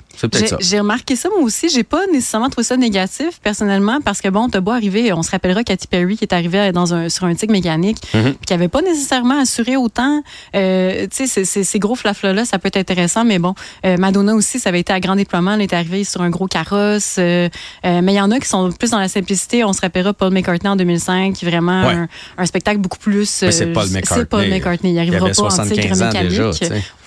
J'ai- 0.60 0.80
remarqué 0.80 1.16
ça 1.16 1.30
moi 1.30 1.40
aussi. 1.40 1.70
J'ai 1.70 1.84
pas 1.84 2.02
nécessairement 2.12 2.50
trouvé 2.50 2.64
ça 2.66 2.78
négatif 2.78 3.40
personnellement 3.42 4.00
parce 4.04 4.22
que 4.22 4.30
bon, 4.30 4.50
t'as 4.50 4.60
beau 4.62 4.72
arriver, 4.72 5.12
on 5.14 5.24
se 5.24 5.32
rappellera 5.32 5.64
Katy 5.64 5.88
Perry 5.88 6.18
qui 6.18 6.24
est 6.26 6.34
arrivée 6.34 6.72
dans 6.72 6.94
un 6.94 7.10
sur 7.10 7.26
un 7.26 7.36
tic 7.36 7.50
mécanique 7.52 7.98
puis 8.12 8.36
qui 8.46 8.54
avait 8.54 8.68
pas 8.68 8.82
nécessairement 8.82 9.40
assuré 9.42 9.76
autant. 9.78 10.22
Euh, 10.56 11.08
tu 11.16 11.28
sais, 11.28 11.46
ces- 11.46 11.80
gros 11.80 11.96
flaflas 11.96 12.34
là, 12.34 12.46
ça 12.46 12.58
peut 12.60 12.68
être 12.68 12.78
intéressant, 12.78 13.24
mais 13.26 13.40
bon, 13.40 13.54
euh, 13.86 13.98
Madonna 13.98 14.34
aussi, 14.36 14.60
ça 14.60 14.70
avait 14.70 14.80
été 14.80 14.92
à 14.94 15.00
grand 15.00 15.16
déploiement. 15.16 15.54
Elle 15.54 15.62
est 15.62 15.74
arrivée 15.74 16.04
sur 16.04 16.22
un 16.22 16.30
gros 16.30 16.48
carrosse. 16.48 17.16
euh, 17.20 17.50
mais 17.84 18.14
il 18.14 18.18
y 18.18 18.22
en 18.22 18.32
a 18.32 18.40
qui 18.40 18.48
sont 18.48 18.72
plus 18.72 18.92
dans 18.92 19.00
la 19.00 19.08
simplicité. 19.08 19.64
On 19.64 19.74
se 19.74 19.82
rappellera 19.82 20.14
Paul 20.14 20.32
McCartney 20.34 20.70
en 20.70 20.76
2005, 20.76 21.34
qui 21.34 21.46
vraiment 21.46 21.86
Ouais. 21.86 21.94
un, 21.94 22.08
un 22.38 22.46
spectacle 22.46 22.80
beaucoup 22.80 22.98
plus. 22.98 23.42
Mais 23.44 23.52
c'est 23.52 23.68
Paul 23.68 23.88
C'est 23.88 24.02
Paul 24.26 24.40
McCartney. 24.42 24.50
McCartney. 24.50 24.90
Il 24.92 24.94
Il 24.96 25.00
arrivera 25.00 25.26
avait 25.28 25.34
pas 25.36 25.42
en 25.44 25.50
75 25.50 25.78
tigre 25.78 26.02
ans 26.02 26.08
mécanique. 26.08 26.30
déjà. 26.30 26.52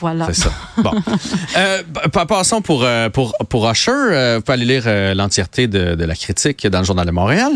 Voilà. 0.01 0.27
C'est 0.33 0.43
ça. 0.43 0.53
Bon. 0.79 0.93
Pa- 2.13 2.27
passons 2.27 2.61
pour, 2.63 2.85
euh, 3.07 3.11
pour, 3.11 3.35
pour 3.49 3.69
Usher. 3.71 3.91
Euh, 3.93 4.35
vous 4.37 4.43
pouvez 4.43 4.55
aller 4.55 4.65
lire 4.65 4.85
euh, 4.87 5.15
l'entièreté 5.15 5.67
de, 5.67 5.95
de 5.95 6.05
la 6.05 6.15
critique 6.15 6.67
dans 6.67 6.79
le 6.81 6.85
Journal 6.85 7.07
de 7.07 7.11
Montréal. 7.11 7.53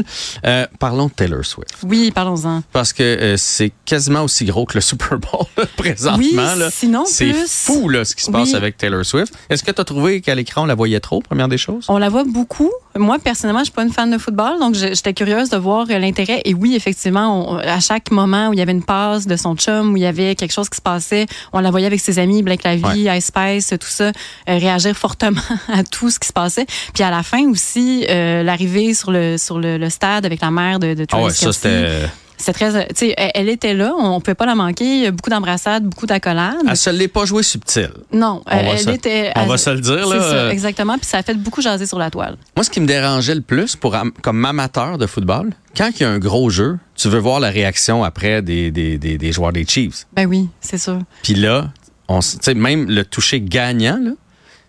Euh, 0.46 0.67
parlons 0.79 1.06
de 1.06 1.12
Taylor 1.12 1.44
Swift. 1.44 1.75
Oui, 1.82 2.11
parlons-en. 2.11 2.62
Parce 2.73 2.93
que 2.93 3.35
c'est 3.38 3.73
quasiment 3.85 4.23
aussi 4.23 4.44
gros 4.44 4.64
que 4.67 4.75
le 4.75 4.81
Super 4.81 5.19
Bowl 5.19 5.46
là, 5.56 5.64
présentement. 5.76 6.19
Oui, 6.19 6.35
là. 6.35 6.69
sinon 6.70 7.05
c'est 7.06 7.26
plus. 7.31 7.46
fou 7.50 7.88
là, 7.88 8.05
ce 8.05 8.14
qui 8.14 8.23
se 8.23 8.31
Oui. 8.31 8.32
passe 8.41 8.55
avec 8.55 8.76
Taylor 8.76 9.05
Swift. 9.05 9.35
Est-ce 9.50 9.62
que 9.62 9.70
tu 9.70 9.81
as 9.81 9.85
trouvé 9.85 10.20
qu'à 10.20 10.35
l'écran, 10.35 10.62
on 10.62 10.67
la 10.67 10.75
voyait 10.75 11.00
trop, 11.00 11.20
première 11.20 11.49
des 11.49 11.58
choses? 11.58 11.87
On 11.88 11.99
la 11.99 12.08
voit 12.08 12.25
beaucoup. 12.25 12.70
Moi, 12.96 13.19
personnellement, 13.19 13.61
je 13.61 13.64
suis 13.64 13.73
pas 13.73 13.82
une 13.82 13.93
fan 13.93 14.11
de 14.11 14.19
football, 14.19 14.58
donc 14.61 14.75
j'étais 14.75 15.14
curieuse 15.14 15.50
de 15.50 15.56
voir 15.56 15.87
l'intérêt. 15.87 16.43
Et 16.44 16.55
oui, 16.55 16.75
effectivement, 16.76 17.52
on- 17.52 17.56
à 17.58 17.81
chaque 17.81 18.11
moment 18.11 18.49
où 18.49 18.52
il 18.52 18.58
y 18.58 18.62
avait 18.62 18.73
une 18.73 18.85
passe 18.85 19.26
de 19.26 19.37
son 19.37 19.56
chum, 19.56 19.93
où 19.93 19.96
il 19.96 20.02
y 20.02 20.06
avait 20.06 20.35
quelque 20.35 20.52
chose 20.52 20.69
qui 20.69 20.76
se 20.76 20.82
passait, 20.82 21.26
on 21.52 21.61
la 21.61 21.70
voyait 21.70 21.87
avec 21.87 22.00
ses 22.00 22.19
amis, 22.19 22.43
Blake 22.43 22.62
Lively, 22.64 23.08
Ice 23.17 23.26
Spice, 23.26 23.69
tout 23.81 23.87
ça, 23.88 24.12
réagir 24.46 24.96
fortement 24.96 25.33
à 25.72 25.84
tout 25.84 26.10
ce 26.10 26.19
qui 26.19 26.28
se 26.28 26.32
passait. 26.32 26.66
Puis 26.94 27.02
à 27.02 27.10
la 27.10 27.22
fin 27.22 27.48
aussi, 27.48 28.06
euh, 28.08 28.42
l'arrivée 28.42 28.94
sur 28.94 29.10
le 29.12 29.36
sur 29.38 29.58
le, 29.58 29.78
le 29.78 29.90
stade 29.90 30.25
avec 30.26 30.40
la 30.40 30.50
mère 30.50 30.78
de, 30.78 30.94
de 30.94 31.02
Ah 31.02 31.06
Travis 31.06 31.25
ouais, 31.25 31.31
ça 31.32 31.46
Kelce. 31.46 31.56
c'était. 31.56 31.98
C'est 32.36 32.52
très, 32.52 32.88
tu 32.88 32.94
sais, 32.96 33.14
elle, 33.16 33.31
elle 33.34 33.48
était 33.48 33.75
là, 33.75 33.92
on 33.96 34.20
peut 34.20 34.34
pas 34.34 34.44
la 34.44 34.56
manquer. 34.56 35.10
Beaucoup 35.12 35.31
d'embrassades, 35.31 35.84
beaucoup 35.84 36.04
d'accolades. 36.04 36.56
Elle 36.69 36.76
se 36.76 36.90
l'est 36.90 37.06
pas 37.08 37.25
joué 37.25 37.44
subtil. 37.44 37.90
Non, 38.12 38.42
On 38.44 38.50
elle, 38.50 38.78
se- 38.78 38.90
était. 38.90 39.31
on 39.36 39.42
elle- 39.42 39.48
va 39.48 39.56
se 39.56 39.70
le 39.70 39.81
dire, 39.81 40.06
là, 40.08 40.20
ça, 40.20 40.52
exactement. 40.52 40.98
Puis 40.98 41.06
ça 41.06 41.19
a 41.19 41.22
fait 41.22 41.34
beaucoup 41.34 41.62
jaser 41.62 41.86
sur 41.86 41.98
la 41.98 42.10
toile. 42.10 42.36
Moi, 42.56 42.64
ce 42.64 42.70
qui 42.70 42.81
me 42.81 42.86
dérangeait 42.86 43.36
le 43.36 43.40
plus, 43.40 43.76
pour 43.76 43.96
comme 44.20 44.44
amateur 44.44 44.98
de 44.98 45.06
football, 45.06 45.52
quand 45.76 45.90
il 45.94 46.02
y 46.02 46.04
a 46.04 46.10
un 46.10 46.19
gros 46.19 46.50
jeu, 46.50 46.76
tu 46.96 47.08
veux 47.08 47.20
voir 47.20 47.38
la 47.38 47.50
réaction 47.50 48.02
après 48.02 48.42
des, 48.42 48.72
des, 48.72 48.98
des, 48.98 49.16
des 49.16 49.32
joueurs 49.32 49.52
des 49.52 49.64
Chiefs. 49.64 50.06
Ben 50.12 50.26
oui, 50.26 50.48
c'est 50.60 50.76
sûr. 50.78 50.98
Puis 51.22 51.34
là, 51.36 51.70
on, 52.08 52.19
s- 52.19 52.32
tu 52.40 52.44
sais, 52.46 52.54
même 52.54 52.90
le 52.90 53.04
toucher 53.04 53.40
gagnant, 53.40 53.98
là, 54.02 54.10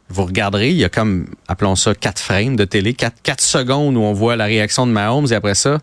vous 0.09 0.25
regarderez, 0.25 0.69
il 0.69 0.77
y 0.77 0.83
a 0.83 0.89
comme, 0.89 1.25
appelons 1.47 1.75
ça, 1.75 1.95
quatre 1.95 2.19
frames 2.21 2.55
de 2.55 2.65
télé, 2.65 2.93
quatre, 2.93 3.17
quatre 3.23 3.41
secondes 3.41 3.97
où 3.97 4.01
on 4.01 4.13
voit 4.13 4.35
la 4.35 4.45
réaction 4.45 4.85
de 4.87 4.91
Mahomes 4.91 5.27
et 5.31 5.35
après 5.35 5.55
ça, 5.55 5.79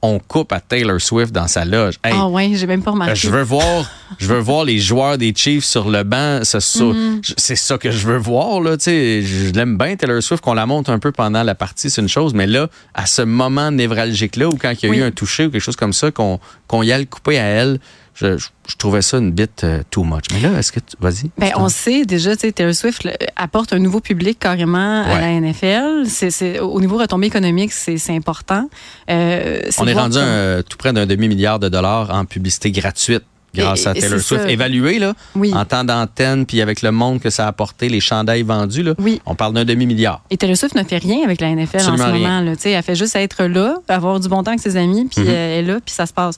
on 0.00 0.20
coupe 0.20 0.52
à 0.52 0.60
Taylor 0.60 1.00
Swift 1.00 1.32
dans 1.32 1.48
sa 1.48 1.64
loge. 1.64 1.94
Hey, 2.04 2.12
Ah 2.16 2.28
ouais, 2.28 2.52
j'ai 2.54 2.68
même 2.68 2.82
pas 2.84 2.92
remarqué. 2.92 3.16
je 3.16 3.30
veux 3.30 3.42
voir, 3.42 3.90
je 4.18 4.28
veux 4.28 4.38
voir 4.38 4.64
les 4.64 4.78
joueurs 4.78 5.18
des 5.18 5.34
Chiefs 5.34 5.64
sur 5.64 5.90
le 5.90 6.04
banc. 6.04 6.40
je- 6.44 7.32
C'est 7.36 7.56
ça 7.56 7.78
que 7.78 7.90
je 7.90 8.06
veux 8.06 8.16
voir 8.16 8.60
là. 8.60 8.76
Tu 8.76 8.84
sais, 8.84 9.22
je 9.22 9.52
l'aime 9.52 9.76
bien 9.76 9.96
Taylor 9.96 10.22
Swift 10.22 10.40
qu'on 10.42 10.54
la 10.54 10.66
monte 10.66 10.88
un 10.88 11.00
peu 11.00 11.10
pendant 11.10 11.42
la 11.42 11.56
partie, 11.56 11.90
c'est 11.90 12.00
une 12.00 12.08
chose, 12.08 12.32
mais 12.32 12.46
là, 12.46 12.68
à 12.94 13.06
ce 13.06 13.22
moment 13.22 13.72
névralgique 13.72 14.36
là, 14.36 14.46
où 14.48 14.56
quand 14.56 14.70
il 14.70 14.84
y 14.84 14.86
a 14.86 14.90
Oui. 14.90 14.98
eu 14.98 15.02
un 15.02 15.10
toucher 15.10 15.46
ou 15.46 15.50
quelque 15.50 15.60
chose 15.62 15.74
comme 15.76 15.92
ça, 15.92 16.12
qu'on 16.12 16.38
qu'on 16.68 16.84
y 16.84 16.92
a 16.92 16.98
le 16.98 17.04
coupé 17.04 17.36
à 17.40 17.44
elle, 17.44 17.80
je, 18.20 18.36
je- 18.38 18.48
je 18.68 18.76
trouvais 18.76 19.00
ça 19.02 19.18
une 19.18 19.30
bite 19.30 19.62
euh, 19.64 19.82
too 19.90 20.02
much. 20.04 20.24
Mais 20.32 20.40
là, 20.40 20.58
est-ce 20.58 20.72
que 20.72 20.80
tu, 20.80 20.96
vas-y. 21.00 21.30
Ben, 21.38 21.52
on 21.56 21.68
sait 21.68 22.04
déjà, 22.04 22.34
tu 22.36 22.40
sais, 22.42 22.52
Taylor 22.52 22.74
Swift 22.74 23.04
le- 23.04 23.12
apporte 23.36 23.72
un 23.72 23.78
nouveau 23.78 24.00
public 24.00 24.38
carrément 24.38 25.02
à 25.04 25.20
la 25.20 25.40
NFL. 25.40 26.04
C'est, 26.06 26.58
au 26.60 26.80
niveau 26.80 26.98
retombée 26.98 27.28
économique, 27.28 27.72
c'est, 27.72 27.96
important. 28.10 28.68
Euh, 29.10 29.60
On 29.78 29.86
est 29.86 29.94
rendu 29.94 30.18
un- 30.18 30.62
tout 30.62 30.76
près 30.76 30.92
d'un 30.92 31.06
demi 31.06 31.28
milliard 31.28 31.58
de 31.58 31.68
dollars 31.68 32.10
en 32.14 32.24
publicité 32.24 32.70
gratuite 32.72 33.22
grâce 33.54 33.84
Et- 33.84 33.88
à 33.88 33.94
Taylor 33.94 34.20
Swift. 34.20 34.42
ça. 34.42 34.50
Évalué 34.50 34.98
là, 34.98 35.14
Oui. 35.34 35.52
en 35.54 35.64
temps 35.64 35.82
d'antenne, 35.84 36.44
puis 36.44 36.60
avec 36.60 36.82
le 36.82 36.90
monde 36.92 37.20
que 37.20 37.30
ça 37.30 37.46
a 37.46 37.48
apporté, 37.48 37.88
les 37.88 38.00
chandails 38.00 38.42
vendus 38.42 38.82
là, 38.82 38.92
Oui. 38.98 39.22
on 39.24 39.34
parle 39.34 39.54
d'un 39.54 39.64
demi 39.64 39.86
milliard. 39.86 40.22
Et 40.30 40.36
Taylor 40.36 40.56
Swift 40.56 40.74
ne 40.74 40.82
fait 40.84 40.98
rien 40.98 41.24
avec 41.24 41.40
la 41.40 41.48
NFL 41.48 41.76
Absolument 41.78 42.04
en 42.04 42.06
ce 42.08 42.12
rien. 42.12 42.28
moment. 42.28 42.40
Là, 42.42 42.56
Tu 42.56 42.62
sais, 42.64 42.70
elle 42.72 42.82
fait 42.82 42.94
juste 42.94 43.16
être 43.16 43.44
là, 43.44 43.76
avoir 43.88 44.20
du 44.20 44.28
bon 44.28 44.42
temps 44.42 44.50
avec 44.50 44.60
ses 44.60 44.76
amis, 44.76 45.06
puis 45.10 45.22
Mhm. 45.22 45.28
elle 45.30 45.34
est 45.34 45.62
là, 45.62 45.78
puis 45.84 45.94
ça 45.94 46.04
se 46.04 46.12
passe. 46.12 46.36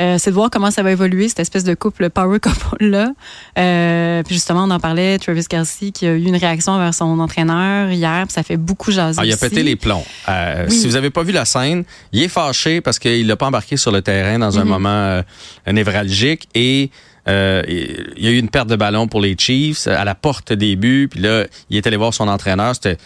Euh, 0.00 0.16
c'est 0.18 0.30
de 0.30 0.34
voir 0.34 0.50
comment 0.50 0.70
ça 0.70 0.82
va 0.82 0.90
évoluer, 0.92 1.28
cette 1.28 1.40
espèce 1.40 1.64
de 1.64 1.74
couple 1.74 2.10
power 2.10 2.38
couple-là. 2.40 3.12
Euh, 3.58 4.22
puis 4.22 4.34
justement, 4.34 4.64
on 4.64 4.70
en 4.70 4.78
parlait, 4.80 5.18
Travis 5.18 5.44
Kelsey 5.46 5.90
qui 5.90 6.06
a 6.06 6.12
eu 6.12 6.22
une 6.24 6.36
réaction 6.36 6.72
envers 6.72 6.92
son 6.94 7.18
entraîneur 7.18 7.90
hier, 7.90 8.24
puis 8.26 8.32
ça 8.32 8.42
fait 8.42 8.56
beaucoup 8.56 8.90
jaser 8.90 9.18
Ah, 9.22 9.26
il 9.26 9.32
a 9.32 9.36
pété 9.36 9.62
les 9.62 9.76
plombs. 9.76 10.04
Euh, 10.28 10.66
Oui. 10.68 10.74
Si 10.76 10.86
vous 10.86 10.94
n'avez 10.94 11.10
pas 11.10 11.22
vu 11.22 11.32
la 11.32 11.44
scène, 11.44 11.84
il 12.12 12.22
est 12.22 12.28
fâché 12.28 12.80
parce 12.80 12.98
qu'il 12.98 13.26
l'a 13.26 13.36
pas 13.36 13.46
embarqué 13.46 13.76
sur 13.76 13.90
le 13.92 14.02
terrain 14.02 14.38
dans 14.38 14.58
un 14.58 14.64
Mhm. 14.64 14.68
moment 14.70 15.22
névralgique 15.70 16.48
et 16.54 16.90
Euh, 17.28 17.60
il 17.66 18.24
y 18.24 18.28
a 18.28 18.30
eu 18.30 18.38
une 18.38 18.48
perte 18.48 18.68
de 18.68 18.76
ballon 18.76 19.08
pour 19.08 19.20
les 19.20 19.34
Chiefs 19.36 19.88
à 19.88 20.04
la 20.04 20.14
porte 20.14 20.52
des 20.52 20.76
buts. 20.76 21.08
Puis 21.10 21.18
là, 21.18 21.44
il 21.70 21.76
est 21.76 21.84
allé 21.84 21.96
voir 21.96 22.14
son 22.14 22.28
entraîneur. 22.28 22.72
C'était 22.76 22.98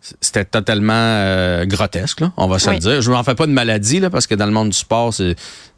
c'était 0.00 0.44
totalement 0.44 0.92
euh, 0.94 1.64
grotesque, 1.66 2.20
là, 2.20 2.32
on 2.36 2.46
va 2.46 2.58
se 2.58 2.70
le 2.70 2.78
dire. 2.78 3.02
Je 3.02 3.10
m'en 3.10 3.22
fais 3.24 3.34
pas 3.34 3.46
de 3.46 3.52
maladie, 3.52 4.00
là, 4.00 4.10
parce 4.10 4.26
que 4.26 4.34
dans 4.34 4.46
le 4.46 4.52
monde 4.52 4.70
du 4.70 4.76
sport, 4.76 5.12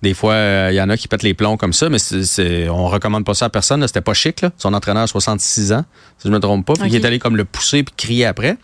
des 0.03 0.15
fois, 0.15 0.35
euh, 0.35 0.69
il 0.71 0.77
y 0.77 0.81
en 0.81 0.91
a 0.91 0.97
qui 0.97 1.09
pètent 1.09 1.23
les 1.23 1.35
plombs 1.35 1.57
comme 1.57 1.73
ça, 1.73 1.89
mais 1.89 1.99
c'est, 1.99 2.69
on 2.69 2.87
recommande 2.89 3.25
pas 3.25 3.35
ça 3.35 3.47
à 3.47 3.49
personne. 3.49 3.87
C'était 3.87 4.03
pas 4.03 4.15
chic. 4.15 4.43
Là. 4.43 4.51
Son 4.59 4.75
entraîneur 4.75 5.05
a 5.05 5.07
66 5.07 5.73
ans, 5.73 5.85
si 6.19 6.29
je 6.29 6.33
me 6.33 6.39
trompe 6.39 6.67
pas. 6.67 6.75
Puis 6.75 6.91
il 6.91 6.97
est 6.97 7.05
allé 7.05 7.19
comme 7.19 7.37
le 7.37 7.45
pousser 7.45 7.83
puis 7.83 7.95
crier 7.97 8.27
après. 8.27 8.57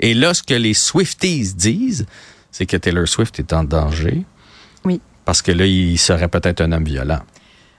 Et 0.00 0.14
là, 0.14 0.34
ce 0.34 0.42
que 0.42 0.54
les 0.54 0.74
Swifties 0.74 1.54
disent, 1.54 2.06
c'est 2.50 2.66
que 2.66 2.76
Taylor 2.76 3.06
Swift 3.06 3.38
est 3.38 3.52
en 3.52 3.64
danger. 3.64 4.24
Oui. 4.84 5.00
Parce 5.24 5.42
que 5.42 5.52
là, 5.52 5.64
il 5.64 5.98
serait 5.98 6.28
peut-être 6.28 6.60
un 6.60 6.72
homme 6.72 6.84
violent. 6.84 7.20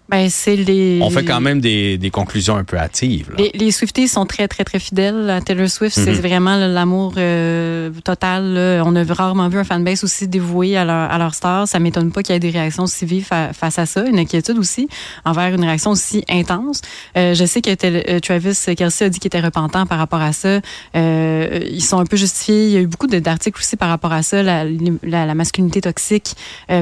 Ben, 0.07 0.29
c'est 0.29 0.55
les. 0.55 0.99
On 1.01 1.09
fait 1.09 1.25
quand 1.25 1.41
même 1.41 1.59
des, 1.59 1.97
des 1.97 2.11
conclusions 2.11 2.55
un 2.55 2.63
peu 2.63 2.77
hâtives. 2.77 3.31
Les, 3.39 3.51
les, 3.55 3.71
Swifties 3.71 4.07
sont 4.07 4.27
très, 4.27 4.47
très, 4.47 4.63
très 4.63 4.77
fidèles 4.77 5.31
à 5.31 5.41
Taylor 5.41 5.67
Swift. 5.67 5.95
C'est 5.95 6.11
mhm. 6.11 6.19
vraiment 6.19 6.55
l'amour 6.57 7.13
euh, 7.17 7.89
total. 8.03 8.83
On 8.85 8.95
a 8.95 9.03
rarement 9.03 9.49
vu 9.49 9.57
un 9.57 9.63
fanbase 9.63 10.03
aussi 10.03 10.27
dévoué 10.27 10.77
à 10.77 10.85
leur, 10.85 11.11
à 11.11 11.17
leur 11.17 11.33
star. 11.33 11.67
Ça 11.67 11.79
m'étonne 11.79 12.11
pas 12.11 12.21
qu'il 12.21 12.33
y 12.33 12.35
ait 12.35 12.39
des 12.39 12.51
réactions 12.51 12.83
aussi 12.83 13.05
vives 13.05 13.25
face 13.25 13.79
à 13.79 13.87
ça. 13.87 14.05
Une 14.05 14.19
inquiétude 14.19 14.59
aussi 14.59 14.87
envers 15.25 15.53
une 15.55 15.63
réaction 15.63 15.89
aussi 15.91 16.23
intense. 16.29 16.81
Euh, 17.17 17.33
je 17.33 17.45
sais 17.45 17.61
que 17.61 17.71
euh, 17.71 18.19
Travis 18.19 18.75
Kelsey 18.77 19.05
a 19.05 19.09
dit 19.09 19.19
qu'il 19.19 19.27
était 19.27 19.41
repentant 19.41 19.87
par 19.87 19.97
rapport 19.97 20.21
à 20.21 20.33
ça. 20.33 20.59
Ils 20.93 21.83
sont 21.83 21.97
un 21.97 22.05
peu 22.05 22.15
justifiés. 22.15 22.65
Il 22.65 22.71
y 22.71 22.77
a 22.77 22.81
eu 22.81 22.87
beaucoup 22.87 23.07
d'articles 23.07 23.59
aussi 23.59 23.75
par 23.75 23.89
rapport 23.89 24.13
à 24.13 24.21
ça, 24.21 24.43
la, 24.43 24.65
la, 25.03 25.25
la 25.25 25.35
masculinité 25.35 25.81
toxique, 25.81 26.35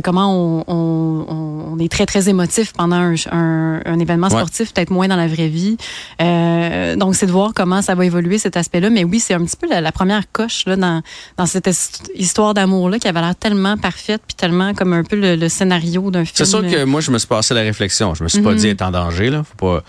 comment 0.03 0.33
on, 0.33 0.63
on, 0.67 1.73
on, 1.73 1.79
est 1.79 1.91
très, 1.91 2.05
très 2.05 2.27
émotif 2.27 2.73
pendant 2.73 2.97
un 2.97 3.12
un, 3.31 3.99
événement 3.99 4.29
sportif, 4.29 4.73
peut-être 4.73 4.89
moins 4.89 5.07
dans 5.07 5.15
la 5.15 5.27
vraie 5.27 5.47
vie. 5.47 5.77
Euh, 6.21 6.95
donc, 6.95 7.15
c'est 7.15 7.25
de 7.25 7.31
voir 7.31 7.51
comment 7.55 7.81
ça 7.81 7.95
va 7.95 8.05
évoluer 8.05 8.37
cet 8.37 8.57
aspect-là. 8.57 8.89
Mais 8.89 9.03
oui, 9.03 9.19
c'est 9.19 9.33
un 9.33 9.43
petit 9.43 9.55
peu 9.55 9.67
la, 9.69 9.91
première 9.91 10.23
coche 10.31 10.65
là, 10.65 10.75
dans, 10.75 11.01
dans 11.37 11.45
cette 11.45 11.69
histoire 12.15 12.53
d'amour-là 12.53 12.99
qui 12.99 13.07
avait 13.07 13.21
l'air 13.21 13.35
tellement 13.35 13.77
parfaite, 13.77 14.21
puis 14.25 14.35
tellement 14.35 14.73
comme 14.73 14.93
un 14.93 15.03
peu 15.03 15.15
le, 15.15 15.49
scénario 15.49 16.09
d'un 16.11 16.25
film. 16.25 16.33
C'est 16.33 16.45
sûr 16.45 16.61
que 16.61 16.83
moi, 16.83 17.01
je 17.01 17.11
me 17.11 17.17
suis 17.17 17.27
passé 17.27 17.53
la 17.53 17.61
réflexion. 17.61 18.13
Je 18.15 18.23
me 18.23 18.29
suis 18.29 18.41
pas 18.41 18.51
mhm. 18.51 18.57
dit 18.57 18.67
être 18.69 18.81
en 18.81 18.91
danger. 18.91 19.29
Là. 19.29 19.43
Faut 19.43 19.55
pas, 19.55 19.83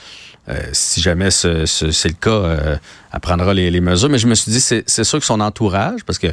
euh, 0.48 0.58
si 0.72 1.00
jamais 1.00 1.30
c'est 1.30 1.48
le 1.48 2.20
cas, 2.20 2.30
euh, 2.30 2.76
elle 3.12 3.20
prendra 3.20 3.54
les, 3.54 3.70
les, 3.70 3.80
mesures. 3.80 4.08
Mais 4.08 4.18
je 4.18 4.26
me 4.26 4.34
suis 4.34 4.52
dit, 4.52 4.60
c'est 4.60 5.04
sûr 5.04 5.18
que 5.18 5.26
son 5.26 5.40
entourage, 5.40 6.04
parce 6.04 6.18
que 6.18 6.28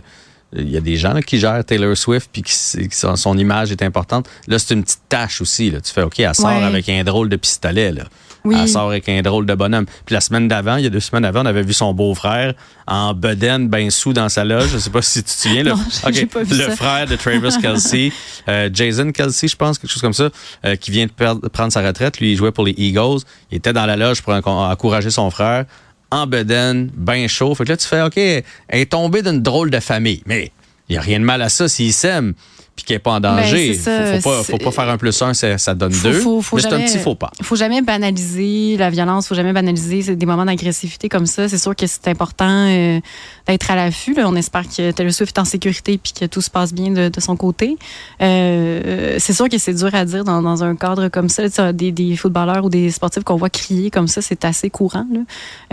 il 0.54 0.70
y 0.70 0.78
a 0.78 0.82
des 0.82 0.98
gens 0.98 1.20
qui 1.22 1.40
gèrent 1.40 1.64
Taylor 1.64 1.96
Swift 1.96 2.30
puis 2.32 2.42
qui, 2.42 2.54
son, 2.54 3.38
image 3.38 3.72
est 3.72 3.82
importante. 3.82 4.28
Là, 4.48 4.60
c'est 4.60 4.74
une 4.74 4.84
petite 4.84 5.02
tâche 5.08 5.42
aussi. 5.42 5.72
Là. 5.72 5.80
Tu 5.82 5.92
fais 5.94 6.04
OK, 6.04 6.20
elle 6.20 6.36
sort 6.36 6.50
avec 6.50 6.90
un 6.90 7.04
drôle 7.04 7.30
de 7.30 7.38
pistolet. 7.38 7.92
Là. 7.92 8.04
Elle 8.44 8.68
sort 8.68 8.90
avec 8.90 9.08
un 9.08 9.22
drôle 9.22 9.46
de 9.46 9.54
bonhomme. 9.54 9.86
Puis 10.06 10.14
la 10.14 10.22
semaine 10.22 10.48
d'avant, 10.48 10.78
il 10.78 10.84
y 10.84 10.88
a 10.88 10.90
deux 10.90 11.00
semaines 11.00 11.26
avant, 11.26 11.44
on 11.44 11.46
avait 11.46 11.62
vu 11.62 11.74
son 11.74 11.94
beau-frère 11.94 12.54
en 12.88 13.14
bedaine, 13.14 13.70
ben 13.70 13.90
sous 13.92 14.14
dans 14.14 14.30
sa 14.30 14.44
loge. 14.44 14.70
Je 14.74 14.78
sais 14.80 14.90
pas 14.90 15.02
si 15.02 15.24
tu 15.24 15.26
te 15.26 15.42
souviens. 15.42 15.64
Là. 15.64 15.76
le 16.06 16.76
frère 16.76 17.06
de 17.08 17.16
Travis 17.16 17.56
Kelsey, 17.62 18.12
euh, 18.50 18.70
Jason 18.74 19.12
Kelsey, 19.12 19.48
je 19.48 19.56
pense, 19.56 19.78
quelque 19.78 19.92
chose 19.92 20.02
comme 20.02 20.14
ça, 20.14 20.30
euh, 20.66 20.76
qui 20.76 20.92
vient 20.92 21.06
de 21.06 21.48
prendre 21.50 21.72
sa 21.72 21.86
retraite. 21.86 22.20
Lui, 22.20 22.32
il 22.32 22.36
jouait 22.36 22.52
pour 22.52 22.66
les 22.66 22.74
Eagles. 22.78 23.20
Il 23.52 23.58
était 23.58 23.74
dans 23.74 23.86
la 23.86 23.96
loge 23.96 24.22
pour 24.22 24.34
encourager 24.34 25.12
son 25.12 25.30
frère 25.30 25.66
en 26.12 26.28
bedaine, 26.28 26.92
bien 26.94 27.28
chaud. 27.28 27.56
Fait 27.56 27.64
que 27.64 27.70
là, 27.70 27.78
tu 27.78 27.88
fais, 27.88 28.02
OK, 28.02 28.18
elle 28.18 28.44
est 28.70 28.92
tombée 28.92 29.22
d'une 29.22 29.42
drôle 29.42 29.72
de 29.72 29.80
famille. 29.80 30.22
Mais 30.26 30.52
il 30.90 30.94
n'y 30.94 30.98
a 30.98 31.02
rien 31.02 31.20
de 31.20 31.26
mal 31.26 31.42
à 31.42 31.50
ça 31.50 31.68
s'ils 31.68 31.94
s'aiment 31.94 32.34
puis 32.76 32.86
qui 32.86 32.94
n'est 32.94 33.00
pas 33.00 33.12
en 33.12 33.20
ben, 33.20 33.36
danger. 33.36 33.68
Il 33.70 33.76
faut, 33.76 34.30
pas, 34.30 34.44
faut 34.44 34.58
pas 34.58 34.72
faire 34.72 34.90
un 34.90 34.98
plus 34.98 35.22
un, 35.22 35.34
ça, 35.34 35.76
donne 35.76 35.92
deux. 35.92 36.24
mais 36.54 36.62
c'est 36.62 36.74
un 36.74 36.80
petit 36.80 37.00
faux 37.00 37.16
pas. 37.16 37.32
Il 37.40 37.46
faut 37.46 37.56
jamais 37.56 37.82
banaliser 37.82 38.78
la 38.78 38.90
violence, 38.90 39.26
il 39.26 39.28
faut 39.30 39.36
jamais 39.36 39.54
banaliser 39.54 40.16
des 40.16 40.26
moments 40.26 40.46
d'agressivité 40.46 41.10
comme 41.10 41.26
ça. 41.26 41.50
C'est 41.50 41.58
sûr 41.58 41.76
que 41.76 41.86
c'est 41.86 42.08
important 42.08 42.68
euh, 42.70 43.00
d'être 43.48 43.72
à 43.72 43.76
l'affût. 43.76 44.16
On 44.24 44.36
espère 44.36 44.64
que 44.64 44.92
Taylor 44.92 45.14
Swift 45.14 45.38
est 45.38 45.42
en 45.42 45.46
sécurité 45.46 45.98
puis 45.98 46.14
que 46.14 46.26
tout 46.26 46.42
se 46.42 46.50
passe 46.50 46.74
bien 46.74 46.92
de, 46.92 47.12
son 47.20 47.36
côté. 47.36 47.78
Euh, 48.22 49.18
c'est 49.20 49.34
sûr 49.34 49.50
que 49.50 49.58
c'est 49.58 49.74
dur 49.74 49.94
à 49.94 50.06
dire 50.06 50.24
dans, 50.24 50.64
un 50.64 50.76
cadre 50.76 51.10
comme 51.10 51.30
ça. 51.30 51.74
des, 51.74 52.16
footballeurs 52.16 52.66
ou 52.66 52.70
des 52.70 52.90
sportifs 52.90 53.24
qu'on 53.24 53.36
voit 53.36 53.50
crier 53.50 53.92
comme 53.92 54.08
ça, 54.08 54.22
c'est 54.22 54.46
assez 54.46 54.70
courant. 54.70 55.06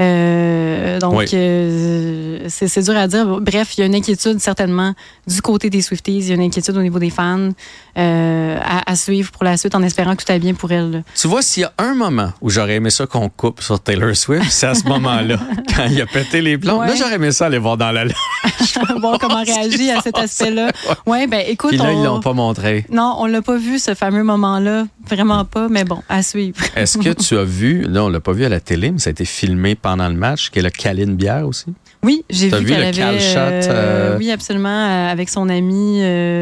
Euh, 0.00 0.98
donc, 0.98 1.26
c'est 1.28 2.82
dur 2.82 2.96
à 2.96 3.06
dire. 3.06 3.40
Bref, 3.40 3.76
il 3.76 3.80
y 3.80 3.82
a 3.84 3.86
une 3.86 3.94
inquiétude 3.94 4.40
certainement 4.40 4.94
du 5.26 5.40
côté 5.42 5.70
des 5.70 5.80
Swifties. 5.80 6.18
Il 6.18 6.28
y 6.28 6.32
a 6.32 6.34
une 6.34 6.42
inquiétude 6.42 6.76
au 6.76 6.82
niveau 6.88 6.98
des 6.98 7.10
fans 7.10 7.50
euh, 7.96 8.58
à, 8.86 8.96
suivre 8.96 9.30
pour 9.32 9.44
la 9.44 9.56
suite 9.56 9.74
en 9.74 9.82
espérant 9.82 10.14
que 10.16 10.24
tout 10.24 10.32
aille 10.32 10.38
bien 10.38 10.54
pour 10.54 10.70
elle. 10.72 11.02
Tu 11.14 11.28
vois, 11.28 11.42
s'il 11.42 11.62
y 11.62 11.66
a 11.66 11.72
un 11.78 11.94
moment 11.94 12.32
où 12.40 12.50
j'aurais 12.50 12.76
aimé 12.76 12.90
ça 12.90 13.06
qu'on 13.06 13.28
coupe 13.28 13.60
sur 13.62 13.80
Taylor 13.80 14.14
Swift, 14.14 14.50
c'est 14.50 14.66
à 14.66 14.74
ce 14.74 14.84
moment-là, 14.84 15.38
quand 15.76 15.86
il 15.86 16.00
a 16.00 16.06
pété 16.06 16.40
les 16.40 16.58
plombs. 16.58 16.82
Là, 16.82 16.94
j'aurais 16.94 17.14
aimé 17.14 17.32
ça 17.32 17.46
aller 17.46 17.58
voir 17.58 17.76
dans 17.76 17.90
la 17.90 18.04
voir 19.00 19.18
comment 19.18 19.42
réagir 19.44 19.98
à 19.98 20.02
cet 20.02 20.18
aspect-là. 20.18 20.70
Ouais, 21.06 21.26
ben 21.26 21.42
écoute. 21.46 21.70
Puis 21.70 21.78
là, 21.78 21.92
ils 21.92 22.02
l'ont 22.02 22.20
pas 22.20 22.32
montré. 22.32 22.86
Non, 22.90 23.16
on 23.18 23.26
l'a 23.26 23.42
pas 23.42 23.56
vu, 23.56 23.78
ce 23.78 23.94
fameux 23.94 24.24
moment-là. 24.24 24.86
Vraiment 25.08 25.44
pas, 25.44 25.68
mais 25.68 25.84
bon, 25.84 26.02
à 26.08 26.22
suivre. 26.22 26.58
Est-ce 26.76 26.98
que 26.98 27.10
tu 27.10 27.36
as 27.36 27.44
vu, 27.44 27.82
là, 27.82 28.04
on 28.04 28.08
l'a 28.08 28.20
pas 28.20 28.32
vu 28.32 28.44
à 28.44 28.48
la 28.48 28.60
télé, 28.60 28.90
mais 28.90 28.98
ça 28.98 29.08
a 29.08 29.12
été 29.12 29.24
filmé 29.24 29.74
pendant 29.74 30.08
le 30.08 30.14
match, 30.14 30.50
qu'elle 30.50 30.66
a 30.66 30.70
Caline 30.70 31.16
Bière 31.16 31.46
aussi? 31.46 31.66
Oui, 32.08 32.24
j'ai 32.30 32.48
vu, 32.48 32.64
qu'elle 32.64 32.84
avait. 32.84 33.02
Euh, 33.02 33.60
euh, 33.68 34.16
oui, 34.18 34.30
absolument, 34.30 34.70
euh, 34.70 35.12
avec 35.12 35.28
son 35.28 35.50
ami 35.50 36.00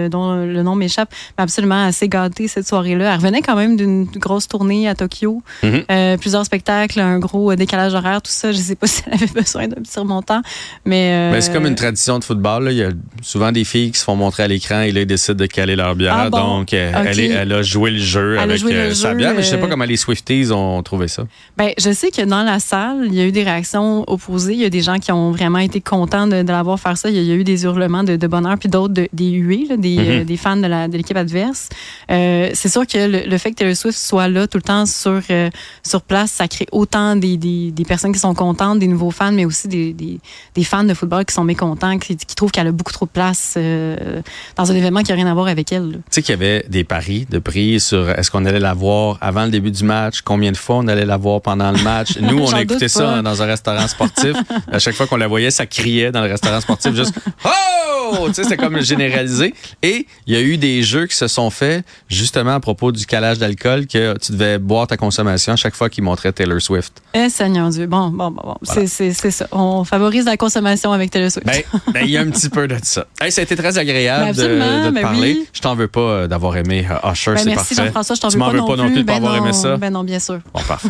dont 0.08 0.44
le 0.44 0.62
nom 0.62 0.76
m'échappe, 0.76 1.12
mais 1.36 1.42
absolument 1.42 1.86
assez 1.86 2.08
gâtée 2.08 2.46
cette 2.46 2.68
soirée-là. 2.68 3.10
Elle 3.10 3.16
revenait 3.16 3.42
quand 3.42 3.56
même 3.56 3.76
d'une 3.76 4.04
grosse 4.04 4.46
tournée 4.46 4.88
à 4.88 4.94
Tokyo, 4.94 5.42
mhm. 5.64 6.18
plusieurs 6.20 6.44
spectacles, 6.44 7.00
un 7.00 7.18
gros 7.18 7.56
décalage 7.56 7.94
horaire, 7.94 8.22
tout 8.22 8.30
ça. 8.30 8.52
Je 8.52 8.58
sais 8.58 8.76
pas 8.76 8.86
si 8.86 9.02
elle 9.08 9.14
avait 9.14 9.26
besoin 9.26 9.66
d'un 9.66 9.82
petit 9.82 9.98
remontant, 9.98 10.40
mais. 10.84 11.32
mais 11.32 11.40
c'est 11.40 11.52
comme 11.52 11.66
une 11.66 11.74
tradition 11.74 12.20
de 12.20 12.24
football. 12.24 12.68
Il 12.70 12.76
y 12.76 12.84
a 12.84 12.90
souvent 13.20 13.50
des 13.50 13.64
filles 13.64 13.90
qui 13.90 13.98
se 13.98 14.04
font 14.04 14.14
montrer 14.14 14.44
à 14.44 14.48
l'écran 14.48 14.82
et 14.82 14.92
là 14.92 15.00
ils 15.00 15.06
décident 15.06 15.34
de 15.34 15.46
caler 15.46 15.74
leur 15.74 15.96
bière. 15.96 16.14
Ah 16.16 16.30
donc 16.30 16.72
elle, 16.72 17.18
elle, 17.18 17.52
a 17.52 17.62
joué 17.62 17.90
le 17.90 17.98
jeu 17.98 18.38
avec 18.38 18.60
sa 18.94 19.14
bière, 19.14 19.34
mais 19.34 19.42
je 19.42 19.48
sais 19.48 19.58
pas 19.58 19.66
comment 19.66 19.84
les 19.84 19.96
Swifties 19.96 20.52
ont 20.52 20.80
trouvé 20.84 21.08
ça. 21.08 21.24
Ben, 21.56 21.70
je 21.76 21.90
sais 21.90 22.12
que 22.12 22.22
dans 22.22 22.44
la 22.44 22.60
salle, 22.60 23.06
il 23.06 23.14
y 23.14 23.20
a 23.20 23.24
eu 23.24 23.32
des 23.32 23.42
réactions 23.42 24.04
opposées. 24.06 24.52
Il 24.52 24.60
y 24.60 24.64
a 24.64 24.70
des 24.70 24.82
gens 24.82 25.00
qui 25.00 25.10
ont 25.10 25.32
vraiment 25.32 25.55
été 25.64 25.80
content 25.80 26.26
de, 26.26 26.42
de 26.42 26.48
l'avoir 26.48 26.78
faire 26.78 26.96
ça. 26.96 27.10
Il 27.10 27.16
y, 27.16 27.30
a, 27.30 27.34
eu 27.34 27.44
des 27.44 27.64
hurlements 27.64 28.04
de, 28.04 28.26
bonheur, 28.26 28.56
puis 28.58 28.68
d'autres 28.68 28.94
des 29.12 29.30
huées, 29.30 29.76
des, 29.76 29.96
mm-hmm. 29.96 30.20
euh, 30.20 30.24
des, 30.24 30.36
fans 30.36 30.56
de 30.56 30.96
l'équipe 30.96 31.16
adverse. 31.16 31.68
Euh, 32.10 32.50
c'est 32.54 32.68
sûr 32.68 32.86
que 32.86 33.28
le, 33.28 33.38
fait 33.38 33.50
que 33.50 33.56
Taylor 33.56 33.76
Swift 33.76 33.98
soit 33.98 34.28
là 34.28 34.46
tout 34.46 34.58
le 34.58 34.62
temps 34.62 34.86
sur, 34.86 35.20
euh, 35.30 35.50
sur 35.82 36.02
place, 36.02 36.32
ça 36.32 36.48
crée 36.48 36.66
autant 36.72 37.16
des, 37.16 37.36
des, 37.36 37.70
des, 37.70 37.84
personnes 37.84 38.12
qui 38.12 38.18
sont 38.18 38.34
contentes, 38.34 38.78
des 38.78 38.88
nouveaux 38.88 39.10
fans, 39.10 39.32
mais 39.32 39.44
aussi 39.44 39.68
des, 39.68 40.64
fans 40.64 40.84
de 40.84 40.94
football 40.94 41.24
qui 41.24 41.34
sont 41.34 41.44
mécontents, 41.44 41.98
qui, 41.98 42.16
qui 42.16 42.34
trouvent 42.34 42.50
qu'elle 42.50 42.66
a 42.66 42.72
beaucoup 42.72 42.92
trop 42.92 43.06
de 43.06 43.10
place 43.10 43.58
dans 44.56 44.70
un 44.70 44.74
événement 44.74 45.02
qui 45.02 45.10
n'a 45.10 45.16
rien 45.16 45.26
à 45.26 45.34
voir 45.34 45.48
avec 45.48 45.72
elle. 45.72 45.92
Tu 45.92 46.00
sais 46.10 46.22
qu'il 46.22 46.32
y 46.32 46.38
avait 46.38 46.64
des 46.68 46.84
paris 46.84 47.26
de 47.30 47.38
prix 47.38 47.80
sur 47.80 48.10
est-ce 48.10 48.30
qu'on 48.30 48.44
allait 48.44 48.60
la 48.60 48.74
voir 48.74 49.18
avant 49.20 49.44
le 49.44 49.50
début 49.50 49.70
du 49.70 49.84
match, 49.84 50.20
combien 50.22 50.52
de 50.52 50.56
fois 50.56 50.76
on 50.76 50.88
allait 50.88 51.04
la 51.04 51.16
voir 51.16 51.40
pendant 51.40 51.70
le 51.70 51.82
match? 51.82 52.16
Nous, 52.20 52.38
on 52.38 52.52
a 52.52 52.62
écouté 52.62 52.88
ça 52.88 53.22
dans 53.22 53.42
un 53.42 53.46
restaurant 53.46 53.86
sportif. 53.88 54.36
À 54.70 54.78
chaque 54.78 54.94
fois 54.94 55.06
qu'on 55.06 55.16
la 55.16 55.26
voyait, 55.26 55.35
ça 55.50 55.66
criait 55.66 56.12
dans 56.12 56.22
le 56.22 56.30
restaurant 56.30 56.60
sportif 56.60 56.94
juste 56.94 57.14
Oh! 57.44 58.26
Tu 58.28 58.34
sais, 58.34 58.44
c'était 58.44 58.56
comme 58.56 58.80
généralisé. 58.80 59.54
Et 59.82 60.06
il 60.26 60.34
y 60.34 60.36
a 60.36 60.40
eu 60.40 60.56
des 60.56 60.82
jeux 60.82 61.06
qui 61.06 61.16
se 61.16 61.28
sont 61.28 61.50
faits 61.50 61.84
justement 62.08 62.54
à 62.54 62.60
propos 62.60 62.92
du 62.92 63.06
calage 63.06 63.38
d'alcool 63.38 63.86
que 63.86 64.16
tu 64.18 64.32
devais 64.32 64.58
boire 64.58 64.86
ta 64.86 64.96
consommation 64.96 65.52
à 65.52 65.56
chaque 65.56 65.74
fois 65.74 65.88
qu'ils 65.88 66.04
montraient 66.04 66.32
Taylor 66.32 66.60
Swift. 66.60 67.02
Eh, 67.14 67.28
Seigneur 67.28 67.68
Dieu. 67.70 67.86
Bon, 67.86 68.08
bon, 68.08 68.30
bon. 68.30 68.42
bon. 68.44 68.56
C'est 68.62 69.12
ça. 69.30 69.46
On 69.52 69.84
favorise 69.84 70.24
la 70.24 70.36
consommation 70.36 70.92
avec 70.92 71.10
Taylor 71.10 71.30
Swift. 71.30 71.46
Ben, 71.46 71.62
ben, 71.92 72.04
il 72.04 72.10
y 72.10 72.16
a 72.16 72.20
un 72.20 72.30
petit 72.30 72.48
peu 72.48 72.68
de 72.68 72.76
ça. 72.82 73.06
Hey, 73.20 73.32
ça 73.32 73.40
a 73.40 73.44
été 73.44 73.56
très 73.56 73.78
agréable 73.78 74.36
ben, 74.36 74.82
de, 74.84 74.88
te 74.88 74.94
ben 74.94 75.02
parler. 75.02 75.46
Je 75.52 75.60
t'en 75.60 75.74
veux 75.74 75.88
pas 75.88 76.00
euh, 76.00 76.26
d'avoir 76.26 76.56
aimé 76.56 76.86
uh, 76.88 77.10
Usher, 77.10 77.14
c'est 77.14 77.32
parfait. 77.34 77.44
Merci 77.46 77.74
Jean-François, 77.74 78.14
je 78.16 78.20
t'en 78.20 78.28
veux, 78.28 78.38
pas, 78.38 78.50
veux 78.50 78.58
pas 78.58 78.76
non 78.76 78.90
plus. 78.90 79.02
de 79.02 79.02
pas 79.02 79.16
avoir 79.16 79.36
aimé 79.36 79.52
ça? 79.52 79.76
Ben 79.76 79.92
non, 79.92 80.04
bien 80.04 80.18
sûr. 80.18 80.40
Bon, 80.52 80.60
parfait. 80.66 80.88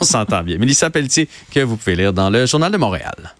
on 0.00 0.04
s'entend 0.04 0.42
bien. 0.42 0.58
Mélissa 0.58 0.90
Pelletier, 0.90 1.28
que 1.52 1.60
vous 1.60 1.76
pouvez 1.76 1.96
lire 1.96 2.12
dans 2.12 2.30
le 2.30 2.46
Journal 2.46 2.72
de 2.72 2.76
Montréal. 2.76 3.34